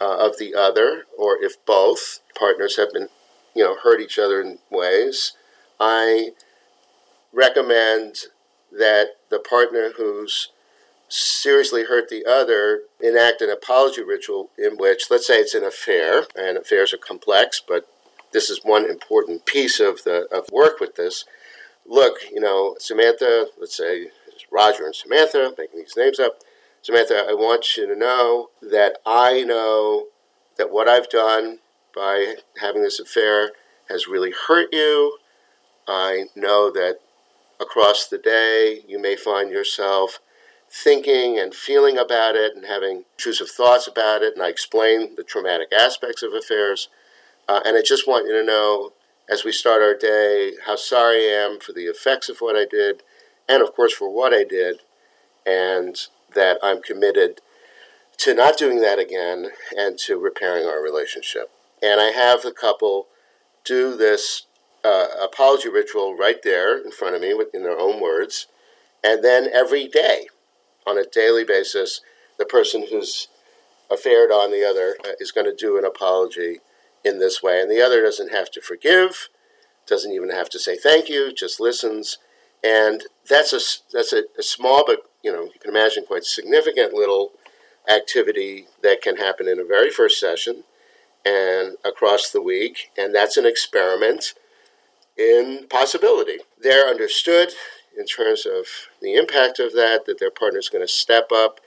[0.00, 3.08] uh, of the other, or if both partners have been,
[3.54, 5.32] you know, hurt each other in ways,
[5.78, 6.30] I
[7.32, 8.16] recommend
[8.72, 10.48] that the partner who's
[11.10, 16.24] seriously hurt the other enact an apology ritual in which, let's say it's an affair,
[16.36, 17.88] and affairs are complex, but
[18.32, 21.24] this is one important piece of the of work with this.
[21.86, 24.10] Look, you know, Samantha, let's say
[24.50, 26.38] Roger and Samantha, making these names up.
[26.82, 30.06] Samantha, I want you to know that I know
[30.56, 31.58] that what I've done
[31.94, 33.50] by having this affair
[33.88, 35.18] has really hurt you.
[35.88, 37.00] I know that
[37.60, 40.20] across the day you may find yourself
[40.70, 44.34] thinking and feeling about it and having intrusive thoughts about it.
[44.34, 46.88] And I explain the traumatic aspects of affairs.
[47.48, 48.92] Uh, and I just want you to know,
[49.28, 52.64] as we start our day, how sorry I am for the effects of what I
[52.64, 53.02] did,
[53.48, 54.80] and of course for what I did,
[55.44, 55.96] and
[56.34, 57.40] that I'm committed
[58.18, 61.50] to not doing that again and to repairing our relationship.
[61.82, 63.06] And I have the couple
[63.64, 64.46] do this
[64.84, 68.46] uh, apology ritual right there in front of me in their own words.
[69.02, 70.28] And then every day,
[70.90, 72.00] on a daily basis,
[72.38, 73.28] the person who's
[73.90, 76.58] affared on the other uh, is going to do an apology
[77.04, 77.60] in this way.
[77.60, 79.28] And the other doesn't have to forgive,
[79.86, 82.18] doesn't even have to say thank you, just listens.
[82.62, 83.60] And that's a,
[83.92, 87.32] that's a, a small, but you know, you can imagine quite significant little
[87.88, 90.64] activity that can happen in a very first session
[91.24, 92.90] and across the week.
[92.96, 94.34] And that's an experiment
[95.16, 96.38] in possibility.
[96.58, 97.50] They're understood
[98.00, 98.66] in terms of
[99.02, 101.60] the impact of that, that their partner is going to step up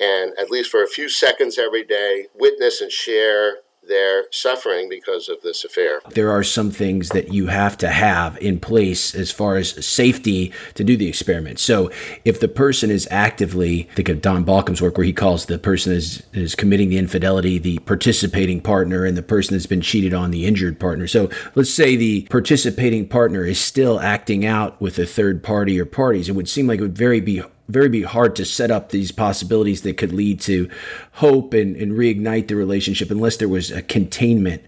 [0.00, 3.58] and, at least for a few seconds every day, witness and share
[3.88, 6.00] their suffering because of this affair.
[6.10, 10.52] There are some things that you have to have in place as far as safety
[10.74, 11.58] to do the experiment.
[11.58, 11.90] So
[12.24, 15.92] if the person is actively, think of Don Baucom's work where he calls the person
[15.92, 20.30] is, is committing the infidelity the participating partner and the person that's been cheated on
[20.30, 21.06] the injured partner.
[21.06, 25.84] So let's say the participating partner is still acting out with a third party or
[25.84, 26.28] parties.
[26.28, 29.10] It would seem like it would very be very be hard to set up these
[29.12, 30.68] possibilities that could lead to
[31.12, 34.62] hope and, and reignite the relationship unless there was a containment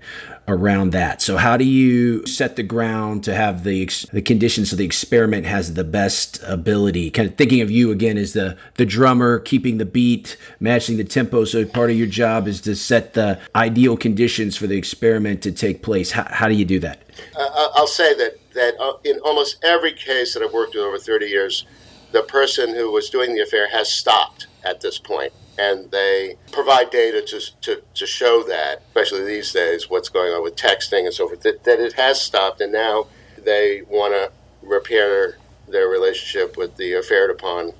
[0.48, 1.20] around that.
[1.20, 4.84] So how do you set the ground to have the ex- the conditions so the
[4.84, 7.10] experiment has the best ability?
[7.10, 11.04] Kind of thinking of you again as the the drummer, keeping the beat, matching the
[11.04, 11.44] tempo.
[11.44, 15.52] So part of your job is to set the ideal conditions for the experiment to
[15.52, 16.12] take place.
[16.12, 17.02] How, how do you do that?
[17.36, 20.98] Uh, I'll say that that uh, in almost every case that I've worked with over
[20.98, 21.66] 30 years,
[22.12, 26.90] the person who was doing the affair has stopped at this point and they provide
[26.90, 31.14] data to, to, to show that, especially these days, what's going on with texting and
[31.14, 33.06] so forth, that, that it has stopped, and now
[33.42, 34.30] they want to
[34.66, 35.38] repair
[35.68, 37.72] their relationship with the affair upon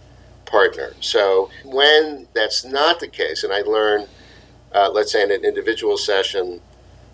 [0.47, 0.93] partner.
[1.01, 4.07] So when that's not the case, and I learn,
[4.73, 6.61] uh, let's say in an individual session,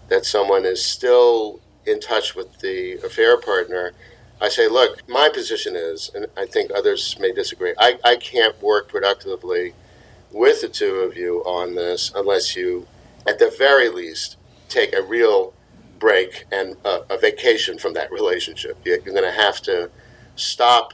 [0.08, 3.92] that someone is still in touch with the affair partner,
[4.42, 8.60] I say, look, my position is, and I think others may disagree, I, I can't
[8.60, 9.72] work productively
[10.32, 12.88] with the two of you on this unless you,
[13.26, 14.36] at the very least,
[14.68, 15.54] take a real
[16.00, 18.76] break and a, a vacation from that relationship.
[18.84, 19.90] You're going to have to
[20.34, 20.92] stop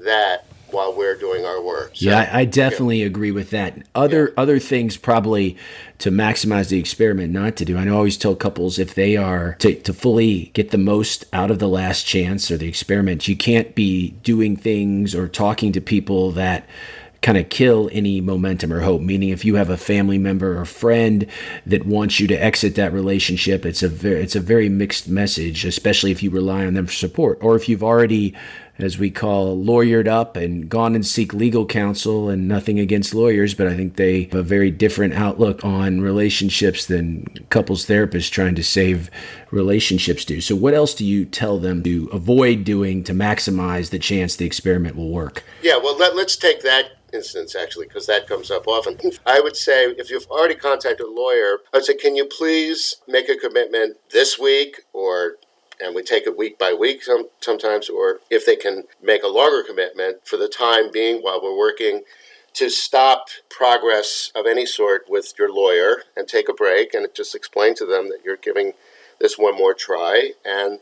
[0.00, 1.92] that while we're doing our work.
[1.94, 3.06] So, yeah, I, definitely yeah.
[3.06, 3.86] agree with that.
[3.94, 4.42] Other yeah.
[4.42, 5.56] other things probably
[5.98, 7.78] to maximize the experiment not to do.
[7.78, 11.58] I always tell couples if they are to, to fully get the most out of
[11.58, 16.32] the last chance or the experiment, you can't be doing things or talking to people
[16.32, 16.66] that
[17.22, 19.00] kind of kill any momentum or hope.
[19.00, 21.26] Meaning, if you have a family member or friend
[21.64, 25.64] that wants you to exit that relationship, it's a very it's a very mixed message,
[25.64, 28.34] especially if you rely on them for support, or if you've already
[28.78, 32.28] as we call, lawyered up and gone and seek legal counsel.
[32.28, 36.86] And nothing against lawyers, but I think they have a very different outlook on relationships
[36.86, 39.10] than couples therapists trying to save
[39.50, 40.40] relationships do.
[40.40, 44.46] So, what else do you tell them to avoid doing to maximize the chance the
[44.46, 45.44] experiment will work?
[45.62, 48.98] Yeah, well, let, let's take that instance actually, because that comes up often.
[49.26, 53.28] I would say if you've already contacted a lawyer, I'd say, can you please make
[53.28, 55.36] a commitment this week or
[55.80, 59.28] and we take it week by week some, sometimes, or if they can make a
[59.28, 62.02] longer commitment for the time being while we're working
[62.54, 67.34] to stop progress of any sort with your lawyer and take a break and just
[67.34, 68.72] explain to them that you're giving
[69.20, 70.80] this one more try and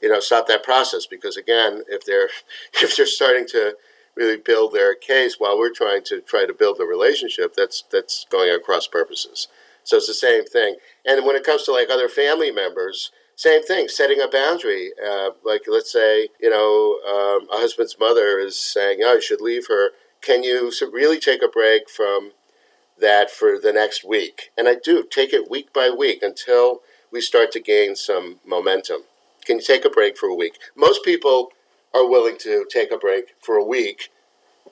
[0.00, 1.06] you know stop that process.
[1.06, 2.30] Because again if they're
[2.82, 3.76] if they're starting to
[4.14, 8.26] really build their case while we're trying to try to build the relationship that's that's
[8.30, 9.48] going at cross purposes.
[9.82, 10.76] So it's the same thing.
[11.04, 15.30] And when it comes to like other family members same thing setting a boundary uh,
[15.44, 19.66] like let's say you know um, a husband's mother is saying oh you should leave
[19.68, 19.90] her.
[20.20, 22.32] Can you really take a break from
[22.98, 24.50] that for the next week?
[24.56, 26.80] And i do take it week by week until
[27.12, 29.02] we start to gain some momentum.
[29.44, 30.58] Can you take a break for a week?
[30.76, 31.50] Most people
[31.94, 34.10] are willing to take a break for a week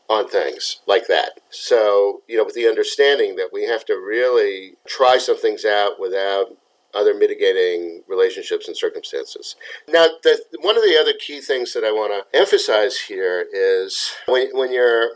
[0.08, 1.40] on things like that.
[1.50, 6.00] So, you know, with the understanding that we have to really try some things out
[6.00, 6.56] without
[6.95, 9.57] other mitigating relationships and circumstances.
[9.88, 14.12] Now, the, one of the other key things that I want to emphasize here is
[14.26, 15.12] when, when you're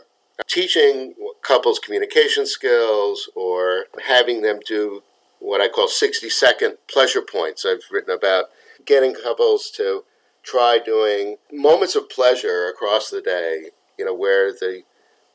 [0.47, 5.03] teaching couples communication skills or having them do
[5.39, 8.45] what I call 60 second pleasure points, I've written about
[8.85, 10.03] getting couples to
[10.43, 14.83] try doing moments of pleasure across the day, you know, where the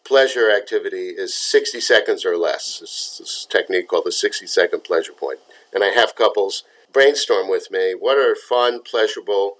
[0.04, 2.80] pleasure activity is 60 seconds or less.
[2.82, 5.38] It's this technique called the 60 second pleasure point.
[5.72, 9.56] And I have couples brainstorm with me what are fun, pleasurable,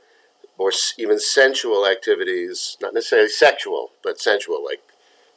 [0.59, 4.81] or even sensual activities, not necessarily sexual, but sensual, like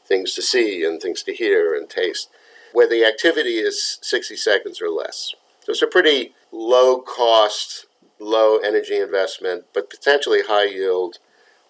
[0.06, 2.30] things to see and things to hear and taste,
[2.74, 5.34] where the activity is 60 seconds or less.
[5.62, 7.88] So it's a pretty low cost
[8.20, 11.18] low energy investment, but potentially high yield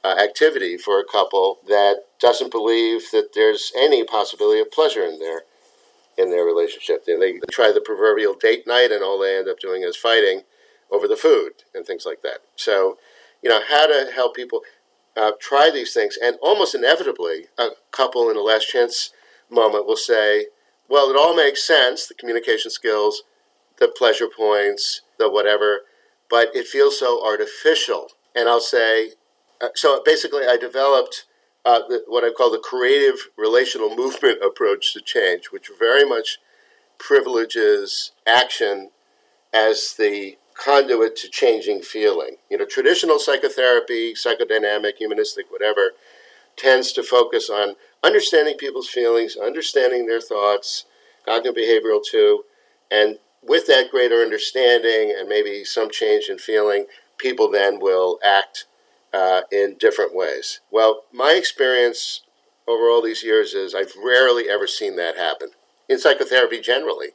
[0.03, 5.19] uh, activity for a couple that doesn't believe that there's any possibility of pleasure in
[5.19, 5.43] their
[6.17, 7.05] in their relationship.
[7.05, 10.41] They, they try the proverbial date night, and all they end up doing is fighting
[10.91, 12.39] over the food and things like that.
[12.55, 12.97] So,
[13.41, 14.61] you know, how to help people
[15.17, 19.11] uh, try these things, and almost inevitably, a couple in a last chance
[19.49, 20.47] moment will say,
[20.89, 22.07] "Well, it all makes sense.
[22.07, 23.23] The communication skills,
[23.79, 25.81] the pleasure points, the whatever."
[26.29, 28.09] but it feels so artificial.
[28.35, 29.11] And I'll say,
[29.61, 31.25] uh, so basically, I developed
[31.65, 36.37] uh, what I call the creative relational movement approach to change, which very much
[36.99, 38.91] privileges action
[39.53, 42.37] as the conduit to changing feeling.
[42.49, 45.91] You know, traditional psychotherapy, psychodynamic, humanistic, whatever,
[46.55, 50.85] tends to focus on understanding people's feelings, understanding their thoughts,
[51.25, 52.43] cognitive behavioral too,
[52.89, 56.85] and with that greater understanding and maybe some change in feeling,
[57.17, 58.65] people then will act
[59.15, 60.59] uh, in different ways.
[60.71, 62.21] Well, my experience
[62.67, 65.49] over all these years is I've rarely ever seen that happen
[65.87, 67.09] in psychotherapy generally.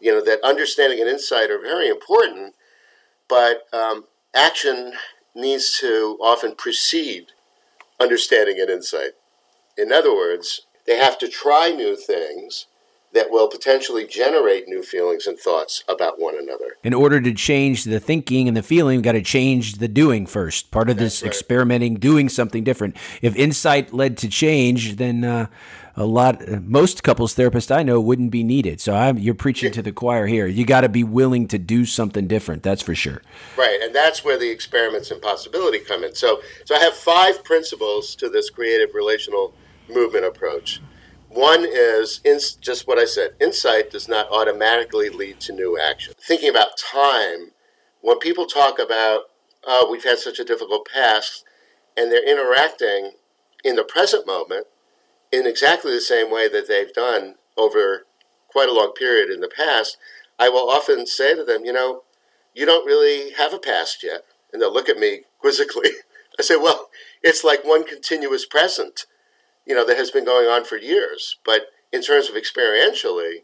[0.00, 2.54] You know, that understanding and insight are very important,
[3.28, 4.94] but um, action
[5.34, 7.26] needs to often precede
[8.00, 9.12] understanding and insight.
[9.78, 12.66] In other words, they have to try new things
[13.12, 16.76] that will potentially generate new feelings and thoughts about one another.
[16.82, 20.26] In order to change the thinking and the feeling, we've got to change the doing
[20.26, 20.70] first.
[20.70, 21.28] Part of this right.
[21.28, 22.96] experimenting, doing something different.
[23.20, 25.46] If insight led to change, then uh,
[25.94, 28.80] a lot, most couples therapists I know wouldn't be needed.
[28.80, 30.46] So I'm, you're preaching to the choir here.
[30.46, 32.62] You got to be willing to do something different.
[32.62, 33.20] That's for sure.
[33.56, 36.14] Right, and that's where the experiments and possibility come in.
[36.14, 39.54] So, so I have five principles to this creative relational
[39.88, 40.80] movement approach.
[41.32, 42.20] One is
[42.60, 46.12] just what I said insight does not automatically lead to new action.
[46.20, 47.52] Thinking about time,
[48.02, 49.22] when people talk about,
[49.64, 51.44] oh, we've had such a difficult past,
[51.96, 53.12] and they're interacting
[53.64, 54.66] in the present moment
[55.32, 58.04] in exactly the same way that they've done over
[58.48, 59.96] quite a long period in the past,
[60.38, 62.02] I will often say to them, you know,
[62.54, 64.24] you don't really have a past yet.
[64.52, 65.90] And they'll look at me quizzically.
[66.38, 66.90] I say, well,
[67.22, 69.06] it's like one continuous present
[69.66, 71.36] you know, that has been going on for years.
[71.44, 73.42] But in terms of experientially,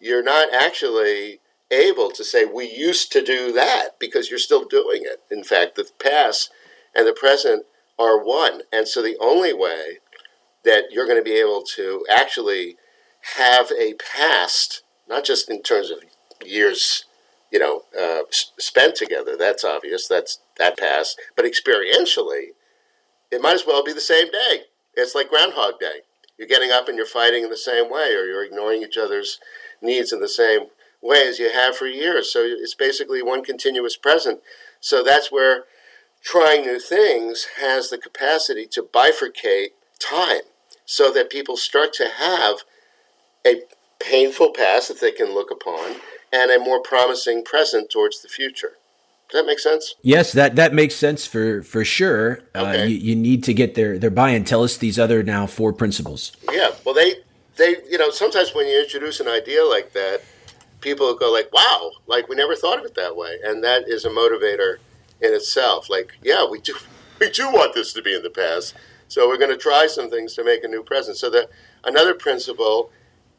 [0.00, 1.40] you're not actually
[1.70, 5.20] able to say, we used to do that because you're still doing it.
[5.30, 6.50] In fact, the past
[6.94, 7.64] and the present
[7.98, 8.62] are one.
[8.72, 9.98] And so the only way
[10.64, 12.76] that you're going to be able to actually
[13.36, 15.98] have a past, not just in terms of
[16.44, 17.04] years,
[17.50, 22.48] you know, uh, spent together, that's obvious, that's that past, but experientially,
[23.30, 24.62] it might as well be the same day.
[24.96, 26.00] It's like Groundhog Day.
[26.38, 29.38] You're getting up and you're fighting in the same way, or you're ignoring each other's
[29.80, 30.66] needs in the same
[31.00, 32.32] way as you have for years.
[32.32, 34.40] So it's basically one continuous present.
[34.80, 35.64] So that's where
[36.22, 39.68] trying new things has the capacity to bifurcate
[40.00, 40.42] time
[40.86, 42.60] so that people start to have
[43.46, 43.62] a
[44.00, 45.96] painful past that they can look upon
[46.32, 48.72] and a more promising present towards the future.
[49.34, 49.96] Does that make sense?
[50.02, 52.38] Yes, that that makes sense for for sure.
[52.54, 52.82] Uh, okay.
[52.82, 54.44] Uh, you, you need to get their their buy-in.
[54.44, 56.30] Tell us these other now four principles.
[56.52, 57.16] Yeah, well, they
[57.56, 60.20] they you know sometimes when you introduce an idea like that,
[60.80, 64.04] people go like, "Wow!" Like we never thought of it that way, and that is
[64.04, 64.76] a motivator
[65.20, 65.90] in itself.
[65.90, 66.76] Like, yeah, we do
[67.20, 68.76] we do want this to be in the past,
[69.08, 71.16] so we're going to try some things to make a new present.
[71.16, 71.48] So the
[71.82, 72.92] another principle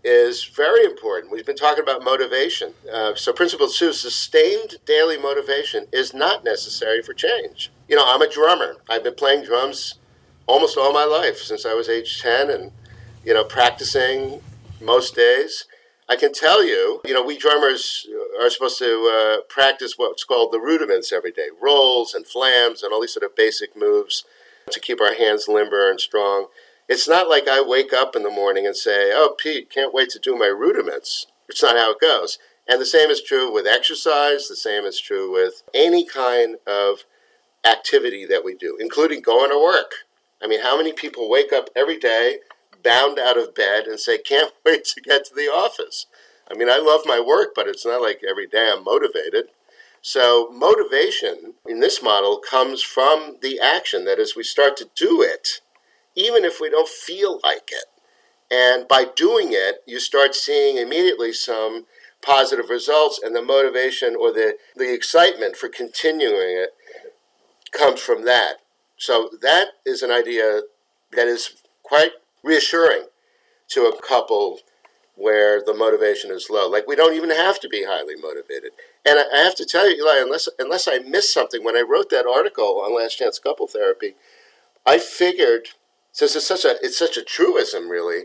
[0.05, 1.31] is very important.
[1.31, 2.73] We've been talking about motivation.
[2.91, 7.71] Uh, so, principle two sustained daily motivation is not necessary for change.
[7.89, 8.75] You know, I'm a drummer.
[8.87, 9.95] I've been playing drums
[10.45, 12.71] almost all my life since I was age 10 and,
[13.23, 14.41] you know, practicing
[14.79, 15.65] most days.
[16.07, 18.07] I can tell you, you know, we drummers
[18.39, 22.93] are supposed to uh, practice what's called the rudiments every day rolls and flams and
[22.93, 24.23] all these sort of basic moves
[24.69, 26.47] to keep our hands limber and strong.
[26.87, 30.09] It's not like I wake up in the morning and say, Oh, Pete, can't wait
[30.09, 31.27] to do my rudiments.
[31.49, 32.37] It's not how it goes.
[32.67, 37.05] And the same is true with exercise, the same is true with any kind of
[37.63, 39.91] activity that we do, including going to work.
[40.41, 42.39] I mean, how many people wake up every day,
[42.83, 46.05] bound out of bed, and say, Can't wait to get to the office?
[46.49, 49.45] I mean, I love my work, but it's not like every day I'm motivated.
[50.03, 54.05] So, motivation in this model comes from the action.
[54.05, 55.61] That is, we start to do it
[56.15, 57.85] even if we don't feel like it.
[58.51, 61.85] And by doing it, you start seeing immediately some
[62.21, 66.73] positive results, and the motivation or the, the excitement for continuing it
[67.71, 68.55] comes from that.
[68.97, 70.61] So, that is an idea
[71.11, 72.11] that is quite
[72.43, 73.05] reassuring
[73.69, 74.59] to a couple
[75.15, 76.69] where the motivation is low.
[76.69, 78.71] Like, we don't even have to be highly motivated.
[79.05, 82.09] And I have to tell you, Eli, unless, unless I missed something, when I wrote
[82.09, 84.15] that article on Last Chance Couple Therapy,
[84.85, 85.69] I figured
[86.15, 88.23] so it's such a it's such a truism, really,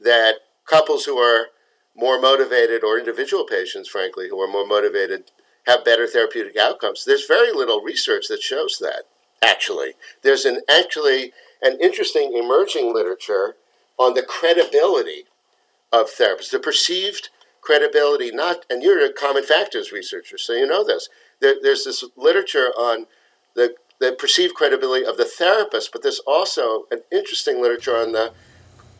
[0.00, 0.34] that
[0.64, 1.48] couples who are
[1.96, 5.32] more motivated, or individual patients, frankly, who are more motivated,
[5.66, 7.04] have better therapeutic outcomes.
[7.04, 9.06] There's very little research that shows that.
[9.42, 11.32] Actually, there's an actually
[11.62, 13.56] an interesting emerging literature
[13.98, 15.24] on the credibility
[15.92, 17.28] of therapists, the perceived
[17.60, 21.08] credibility, not, and you're a common factors researcher, so you know this.
[21.40, 23.06] There, there's this literature on
[23.56, 28.32] the the perceived credibility of the therapist, but there's also an interesting literature on the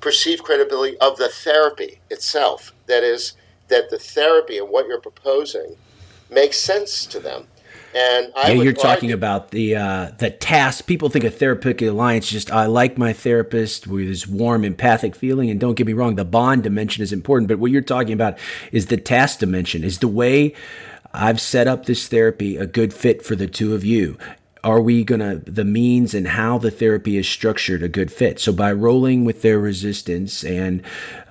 [0.00, 2.72] perceived credibility of the therapy itself.
[2.86, 3.32] That is,
[3.66, 5.76] that the therapy and what you're proposing
[6.30, 7.48] makes sense to them.
[7.94, 10.86] And I yeah, you're talking argue, about the uh, the task.
[10.86, 15.50] People think a therapeutic alliance just I like my therapist with this warm, empathic feeling.
[15.50, 17.48] And don't get me wrong, the bond dimension is important.
[17.48, 18.38] But what you're talking about
[18.70, 19.84] is the task dimension.
[19.84, 20.54] Is the way
[21.12, 24.16] I've set up this therapy a good fit for the two of you?
[24.64, 28.38] Are we going to the means and how the therapy is structured a good fit?
[28.38, 30.82] So by rolling with their resistance and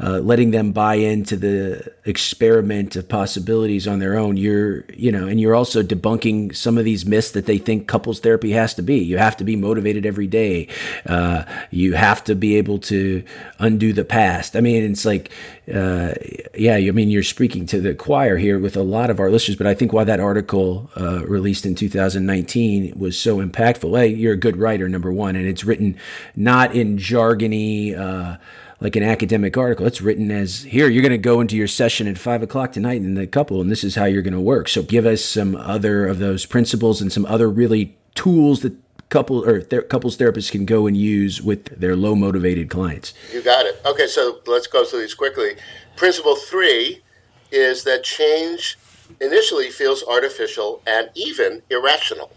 [0.01, 5.27] uh, letting them buy into the experiment of possibilities on their own you're you know
[5.27, 8.81] and you're also debunking some of these myths that they think couples therapy has to
[8.81, 8.97] be.
[8.97, 10.67] You have to be motivated every day.
[11.05, 13.23] Uh, you have to be able to
[13.59, 14.57] undo the past.
[14.57, 15.31] I mean it's like
[15.73, 16.13] uh,
[16.55, 19.55] yeah i mean you're speaking to the choir here with a lot of our listeners
[19.55, 24.33] but i think why that article uh, released in 2019 was so impactful hey you're
[24.33, 25.97] a good writer number one and it's written
[26.35, 28.37] not in jargony uh,
[28.81, 29.85] like an academic article.
[29.85, 32.97] It's written as here, you're going to go into your session at five o'clock tonight
[32.97, 34.67] in the couple, and this is how you're going to work.
[34.67, 38.73] So give us some other of those principles and some other really tools that
[39.11, 43.13] couple or couples therapists can go and use with their low motivated clients.
[43.31, 43.79] You got it.
[43.85, 45.55] Okay, so let's go through these quickly.
[45.95, 47.03] Principle three
[47.51, 48.79] is that change
[49.19, 52.31] initially feels artificial and even irrational.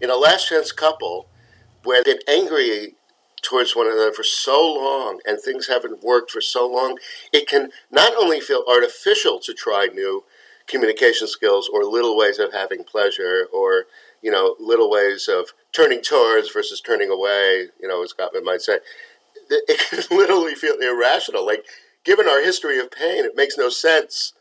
[0.00, 1.26] In a last chance couple,
[1.82, 2.94] where they've been angry
[3.42, 6.98] towards one another for so long and things haven't worked for so long,
[7.32, 10.24] it can not only feel artificial to try new
[10.66, 13.84] communication skills or little ways of having pleasure or
[14.22, 18.62] you know little ways of turning towards versus turning away you know as gottman might
[18.62, 18.78] say
[19.50, 21.64] it can literally feel irrational like
[22.04, 24.32] given our history of pain it makes no sense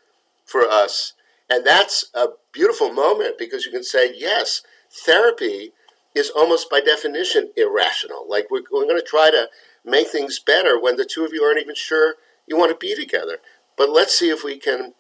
[0.46, 1.14] for us
[1.50, 4.62] and that's a beautiful moment because you can say yes
[5.06, 5.74] therapy
[6.16, 8.26] is almost by definition irrational.
[8.28, 9.50] Like we're, we're going to try to
[9.84, 12.16] make things better when the two of you aren't even sure
[12.48, 13.40] you want to be together.
[13.78, 14.94] But let's see if we can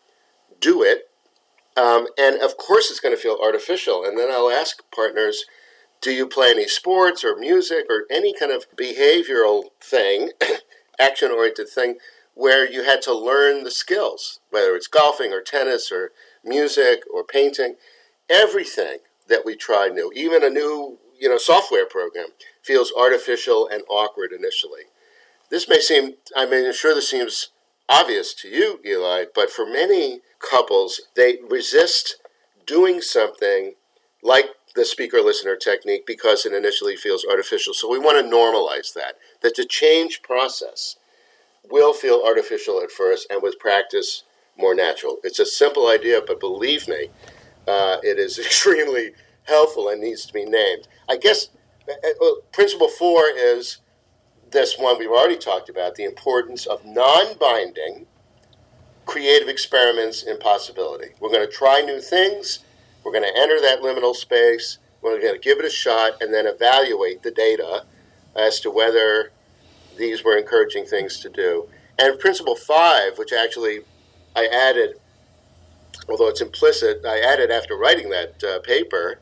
[0.59, 1.09] do it.
[1.77, 4.03] Um, and of course, it's going to feel artificial.
[4.03, 5.45] And then I'll ask partners,
[6.04, 10.32] do you play any sports or music or any kind of behavioral thing,
[10.99, 11.95] action oriented thing,
[12.36, 16.12] where you had to learn the skills, whether it's golfing or tennis or
[16.43, 17.76] music or painting,
[18.30, 18.97] everything
[19.30, 22.28] that we try new, even a new you know software program,
[22.62, 24.84] feels artificial and awkward initially.
[25.49, 27.49] This may seem, I mean, I'm sure this seems
[27.88, 32.18] obvious to you, Eli, but for many couples, they resist
[32.66, 33.76] doing something
[34.22, 37.74] like the speaker listener technique because it initially feels artificial.
[37.74, 40.95] So we want to normalize that, that the change process
[41.69, 44.24] will feel artificial at first and with practice
[44.57, 45.17] more natural.
[45.24, 47.09] It's a simple idea, but believe me,
[47.67, 49.11] uh, it is extremely
[49.43, 50.88] helpful and needs to be named.
[51.09, 51.49] I guess
[51.88, 53.80] uh, uh principle four is
[54.51, 58.05] this one we've already talked about the importance of non binding
[59.05, 61.09] creative experiments in possibility.
[61.19, 62.59] We're going to try new things,
[63.04, 66.34] we're going to enter that liminal space, we're going to give it a shot, and
[66.34, 67.86] then evaluate the data
[68.36, 69.32] as to whether
[69.97, 71.68] these were encouraging things to do.
[71.99, 73.82] And principle five, which actually
[74.36, 74.95] I added,
[76.10, 79.20] although it's implicit, I added after writing that uh, paper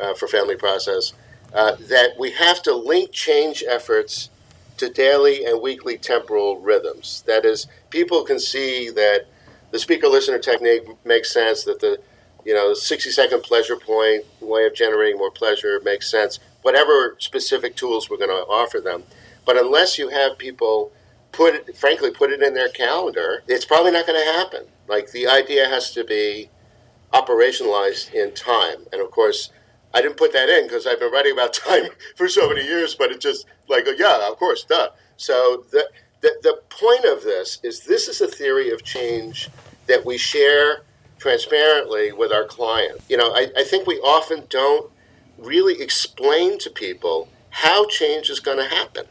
[0.00, 1.12] uh, for Family Process,
[1.52, 4.30] uh, that we have to link change efforts
[4.76, 7.22] to daily and weekly temporal rhythms.
[7.26, 9.26] That is, people can see that
[9.70, 11.98] the speaker listener technique makes sense, that the
[12.44, 16.38] you know, the 60 second pleasure point way of generating more pleasure makes sense.
[16.62, 19.04] Whatever specific tools we're going to offer them.
[19.44, 20.92] But unless you have people
[21.32, 24.66] put it, frankly, put it in their calendar, it's probably not going to happen.
[24.88, 26.50] Like the idea has to be
[27.12, 28.86] operationalized in time.
[28.92, 29.50] And of course,
[29.92, 31.84] I didn't put that in because I've been writing about time
[32.16, 34.90] for so many years, but it just like, uh, yeah, of course, duh.
[35.16, 35.88] So the,
[36.20, 39.48] the, the point of this is this is a theory of change
[39.86, 40.82] that we share
[41.24, 43.00] transparently with our client.
[43.08, 44.90] You know, I, I think we often don't
[45.38, 49.06] really explain to people how change is going to happen.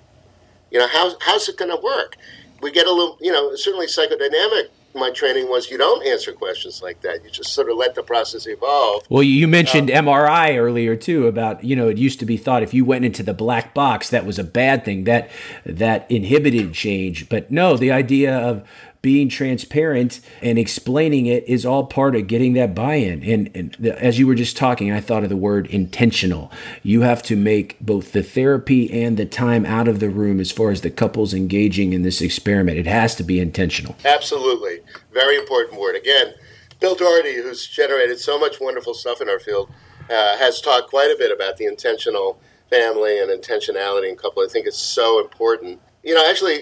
[0.70, 2.16] You know, how, how's it going to work?
[2.62, 6.84] We get a little, you know, certainly psychodynamic my training was you don't answer questions
[6.84, 7.24] like that.
[7.24, 9.04] You just sort of let the process evolve.
[9.10, 12.62] Well, you mentioned um, MRI earlier too about you know it used to be thought
[12.62, 15.32] if you went into the black box that was a bad thing that
[15.66, 17.28] that inhibited change.
[17.28, 18.64] But no, the idea of
[19.04, 23.22] being transparent and explaining it is all part of getting that buy-in.
[23.22, 26.50] And, and the, as you were just talking, I thought of the word intentional.
[26.84, 30.52] You have to make both the therapy and the time out of the room as
[30.52, 32.78] far as the couples engaging in this experiment.
[32.78, 33.98] It has to be intentional.
[34.06, 34.80] Absolutely.
[35.12, 35.98] Very important word.
[35.98, 36.34] Again,
[36.80, 39.70] Bill Doherty, who's generated so much wonderful stuff in our field,
[40.10, 42.40] uh, has talked quite a bit about the intentional
[42.70, 44.44] family and intentionality in couple.
[44.44, 45.82] I think it's so important.
[46.04, 46.60] You know, actually,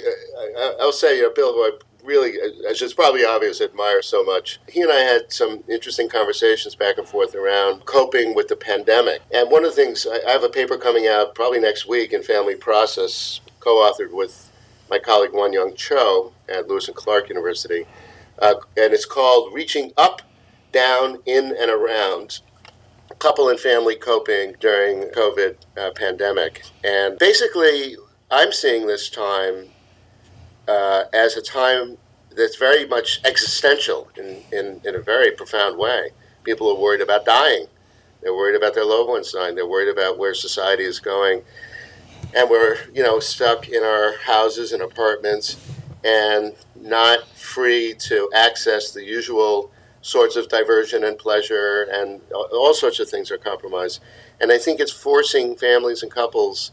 [0.58, 1.72] uh, I'll say, you know, Bill, who I
[2.04, 2.34] really,
[2.70, 4.60] as it's probably obvious, admire so much.
[4.68, 9.22] He and I had some interesting conversations back and forth around coping with the pandemic.
[9.32, 12.24] And one of the things, I have a paper coming out probably next week in
[12.24, 14.52] Family Process, co authored with
[14.90, 17.86] my colleague Won Young Cho at Lewis and Clark University.
[18.40, 20.22] Uh, and it's called Reaching Up,
[20.72, 22.42] Down, In, and Around
[23.22, 26.64] couple and family coping during COVID uh, pandemic.
[26.84, 27.96] And basically,
[28.32, 29.70] I'm seeing this time
[30.68, 31.98] uh, as a time
[32.36, 36.12] that's very much existential in, in, in a very profound way.
[36.44, 37.68] People are worried about dying.
[38.22, 39.56] They're worried about their loved ones dying.
[39.56, 41.42] They're worried about where society is going.
[42.36, 45.58] And we're, you know, stuck in our houses and apartments
[46.04, 53.00] and not free to access the usual sorts of diversion and pleasure and all sorts
[53.00, 54.02] of things are compromised.
[54.40, 56.72] And I think it's forcing families and couples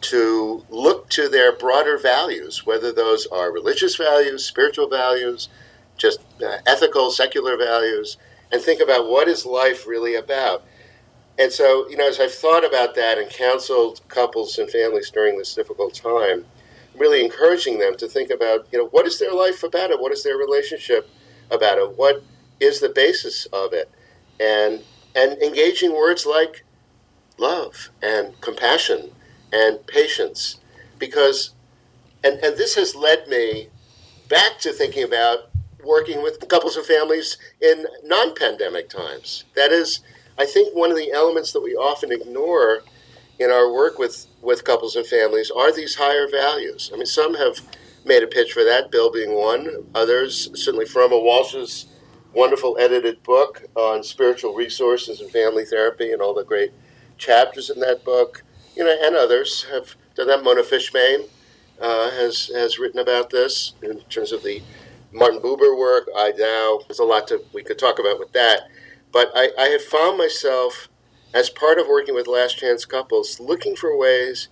[0.00, 5.48] to look to their broader values, whether those are religious values, spiritual values,
[5.96, 8.16] just uh, ethical, secular values,
[8.52, 10.64] and think about what is life really about.
[11.38, 15.38] And so, you know, as I've thought about that and counseled couples and families during
[15.38, 16.46] this difficult time,
[16.96, 20.00] really encouraging them to think about, you know, what is their life about it?
[20.00, 21.08] What is their relationship
[21.50, 21.96] about it?
[21.96, 22.24] What
[22.60, 23.90] is the basis of it?
[24.40, 24.82] And
[25.14, 26.64] and engaging words like
[27.38, 29.10] love and compassion
[29.52, 30.58] and patience.
[30.98, 31.54] Because
[32.24, 33.68] and, and this has led me
[34.28, 35.50] back to thinking about
[35.84, 39.44] working with couples and families in non-pandemic times.
[39.54, 40.00] That is
[40.38, 42.82] i think one of the elements that we often ignore
[43.40, 46.90] in our work with, with couples and families are these higher values.
[46.92, 47.60] I mean some have
[48.04, 49.86] made a pitch for that bill being one.
[49.94, 51.86] Others certainly Froma Walsh's
[52.34, 56.72] wonderful edited book on spiritual resources and family therapy and all the great
[57.16, 58.42] chapters in that book
[58.78, 60.44] you know, and others have done that.
[60.44, 61.28] Mona Fishbane
[61.80, 64.62] uh, has has written about this in terms of the
[65.12, 66.08] Martin Buber work.
[66.16, 68.68] I now there's a lot to we could talk about with that,
[69.12, 70.88] but I, I have found myself
[71.34, 74.48] as part of working with last chance couples, looking for ways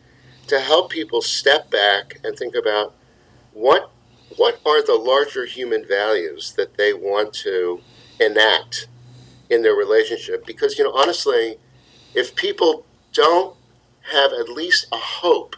[0.49, 2.95] to help people step back and think about
[3.53, 3.93] what
[4.37, 7.81] what are the larger human values that they want to
[8.21, 8.89] enact
[9.49, 11.59] in their relationship because you know honestly
[12.15, 13.57] if people don't
[14.13, 15.57] have at least a hope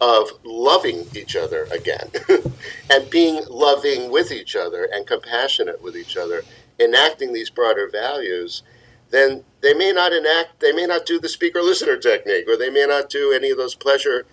[0.00, 2.10] of loving each other again
[2.90, 6.42] and being loving with each other and compassionate with each other
[6.78, 8.62] enacting these broader values
[9.10, 12.68] then they may not enact they may not do the speaker listener technique or they
[12.68, 14.26] may not do any of those pleasure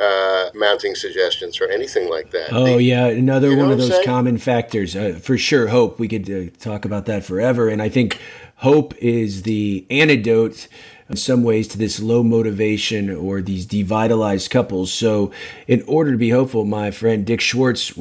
[0.00, 2.52] uh, mounting suggestions or anything like that.
[2.52, 4.04] Oh the, yeah, another one of those saying?
[4.06, 5.68] common factors uh, for sure.
[5.68, 8.18] Hope we could uh, talk about that forever, and I think
[8.56, 10.68] hope is the antidote
[11.10, 14.92] in some ways to this low motivation or these devitalized couples.
[14.92, 15.32] So,
[15.66, 17.92] in order to be hopeful, my friend Dick Schwartz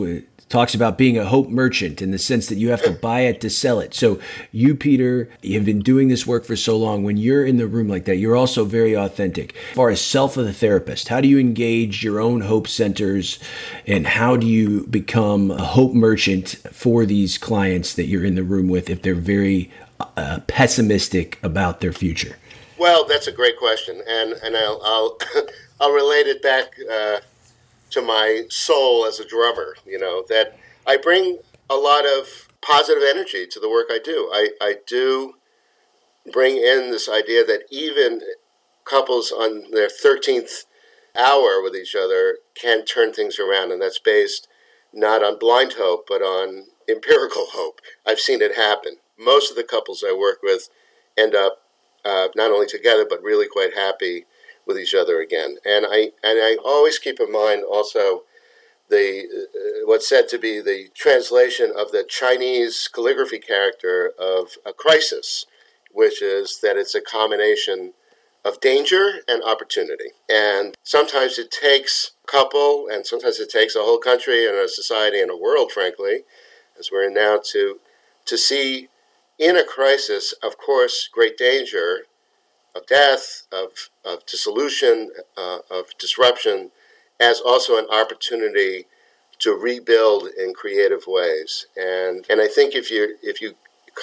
[0.47, 3.39] talks about being a hope merchant in the sense that you have to buy it
[3.39, 3.93] to sell it.
[3.93, 4.19] So
[4.51, 7.03] you, Peter, you have been doing this work for so long.
[7.03, 9.55] When you're in the room like that, you're also very authentic.
[9.69, 13.37] As far as self of the therapist, how do you engage your own hope centers
[13.85, 18.43] and how do you become a hope merchant for these clients that you're in the
[18.43, 19.71] room with if they're very
[20.17, 22.37] uh, pessimistic about their future?
[22.79, 25.17] Well, that's a great question, and and I'll I'll,
[25.81, 27.19] I'll relate it back uh,
[27.89, 29.75] to my soul as a drummer.
[29.85, 30.57] You know that
[30.87, 34.29] I bring a lot of positive energy to the work I do.
[34.33, 35.33] I, I do
[36.31, 38.21] bring in this idea that even
[38.85, 40.65] couples on their 13th
[41.17, 44.47] hour with each other can turn things around, and that's based
[44.93, 47.81] not on blind hope, but on empirical hope.
[48.07, 48.97] I've seen it happen.
[49.17, 50.69] Most of the couples I work with
[51.17, 51.57] end up
[52.05, 54.25] uh, not only together, but really quite happy
[54.65, 55.57] with each other again.
[55.65, 58.23] And I and I always keep in mind also
[58.89, 64.73] the uh, what's said to be the translation of the Chinese calligraphy character of a
[64.73, 65.45] crisis,
[65.91, 67.93] which is that it's a combination
[68.45, 70.11] of danger and opportunity.
[70.29, 74.67] And sometimes it takes a couple, and sometimes it takes a whole country and a
[74.67, 76.23] society and a world, frankly,
[76.79, 77.79] as we're in now, to
[78.25, 78.88] to see
[79.39, 82.01] in a crisis, of course, great danger
[82.75, 86.71] of death, of, of dissolution, uh, of disruption,
[87.19, 88.85] as also an opportunity
[89.39, 91.65] to rebuild in creative ways.
[91.75, 93.55] And and I think if you if you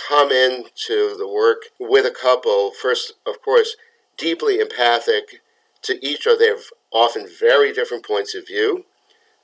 [0.09, 3.76] come into the work with a couple, first of course,
[4.18, 5.43] deeply empathic
[5.82, 8.87] to each other, they have often very different points of view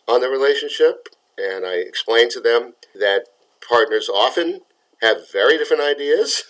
[0.08, 1.08] on the relationship.
[1.38, 3.26] And I explain to them that
[3.66, 4.60] partners often
[5.02, 6.44] have very different ideas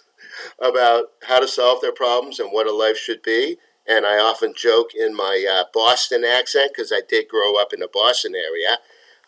[0.58, 3.56] about how to solve their problems and what a life should be.
[3.86, 7.80] And I often joke in my uh, Boston accent, because I did grow up in
[7.80, 8.78] the Boston area,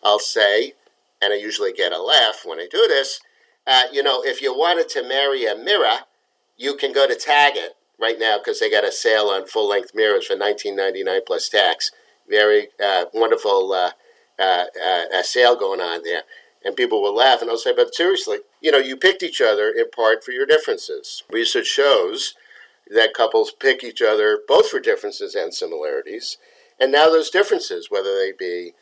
[0.01, 0.73] I'll say,
[1.21, 3.19] and I usually get a laugh when I do this,
[3.67, 5.99] uh, you know, if you wanted to marry a mirror,
[6.55, 9.91] you can go to Target right now because they got a sale on full length
[9.95, 11.91] mirrors for nineteen ninety nine plus tax.
[12.29, 13.91] Very uh, wonderful uh,
[14.39, 14.65] uh,
[15.13, 16.21] uh sale going on there
[16.65, 17.41] and people will laugh.
[17.41, 20.47] And I'll say, but seriously, you know, you picked each other in part for your
[20.47, 21.21] differences.
[21.29, 22.33] Research shows
[22.89, 26.39] that couples pick each other both for differences and similarities.
[26.79, 28.73] And now those differences, whether they be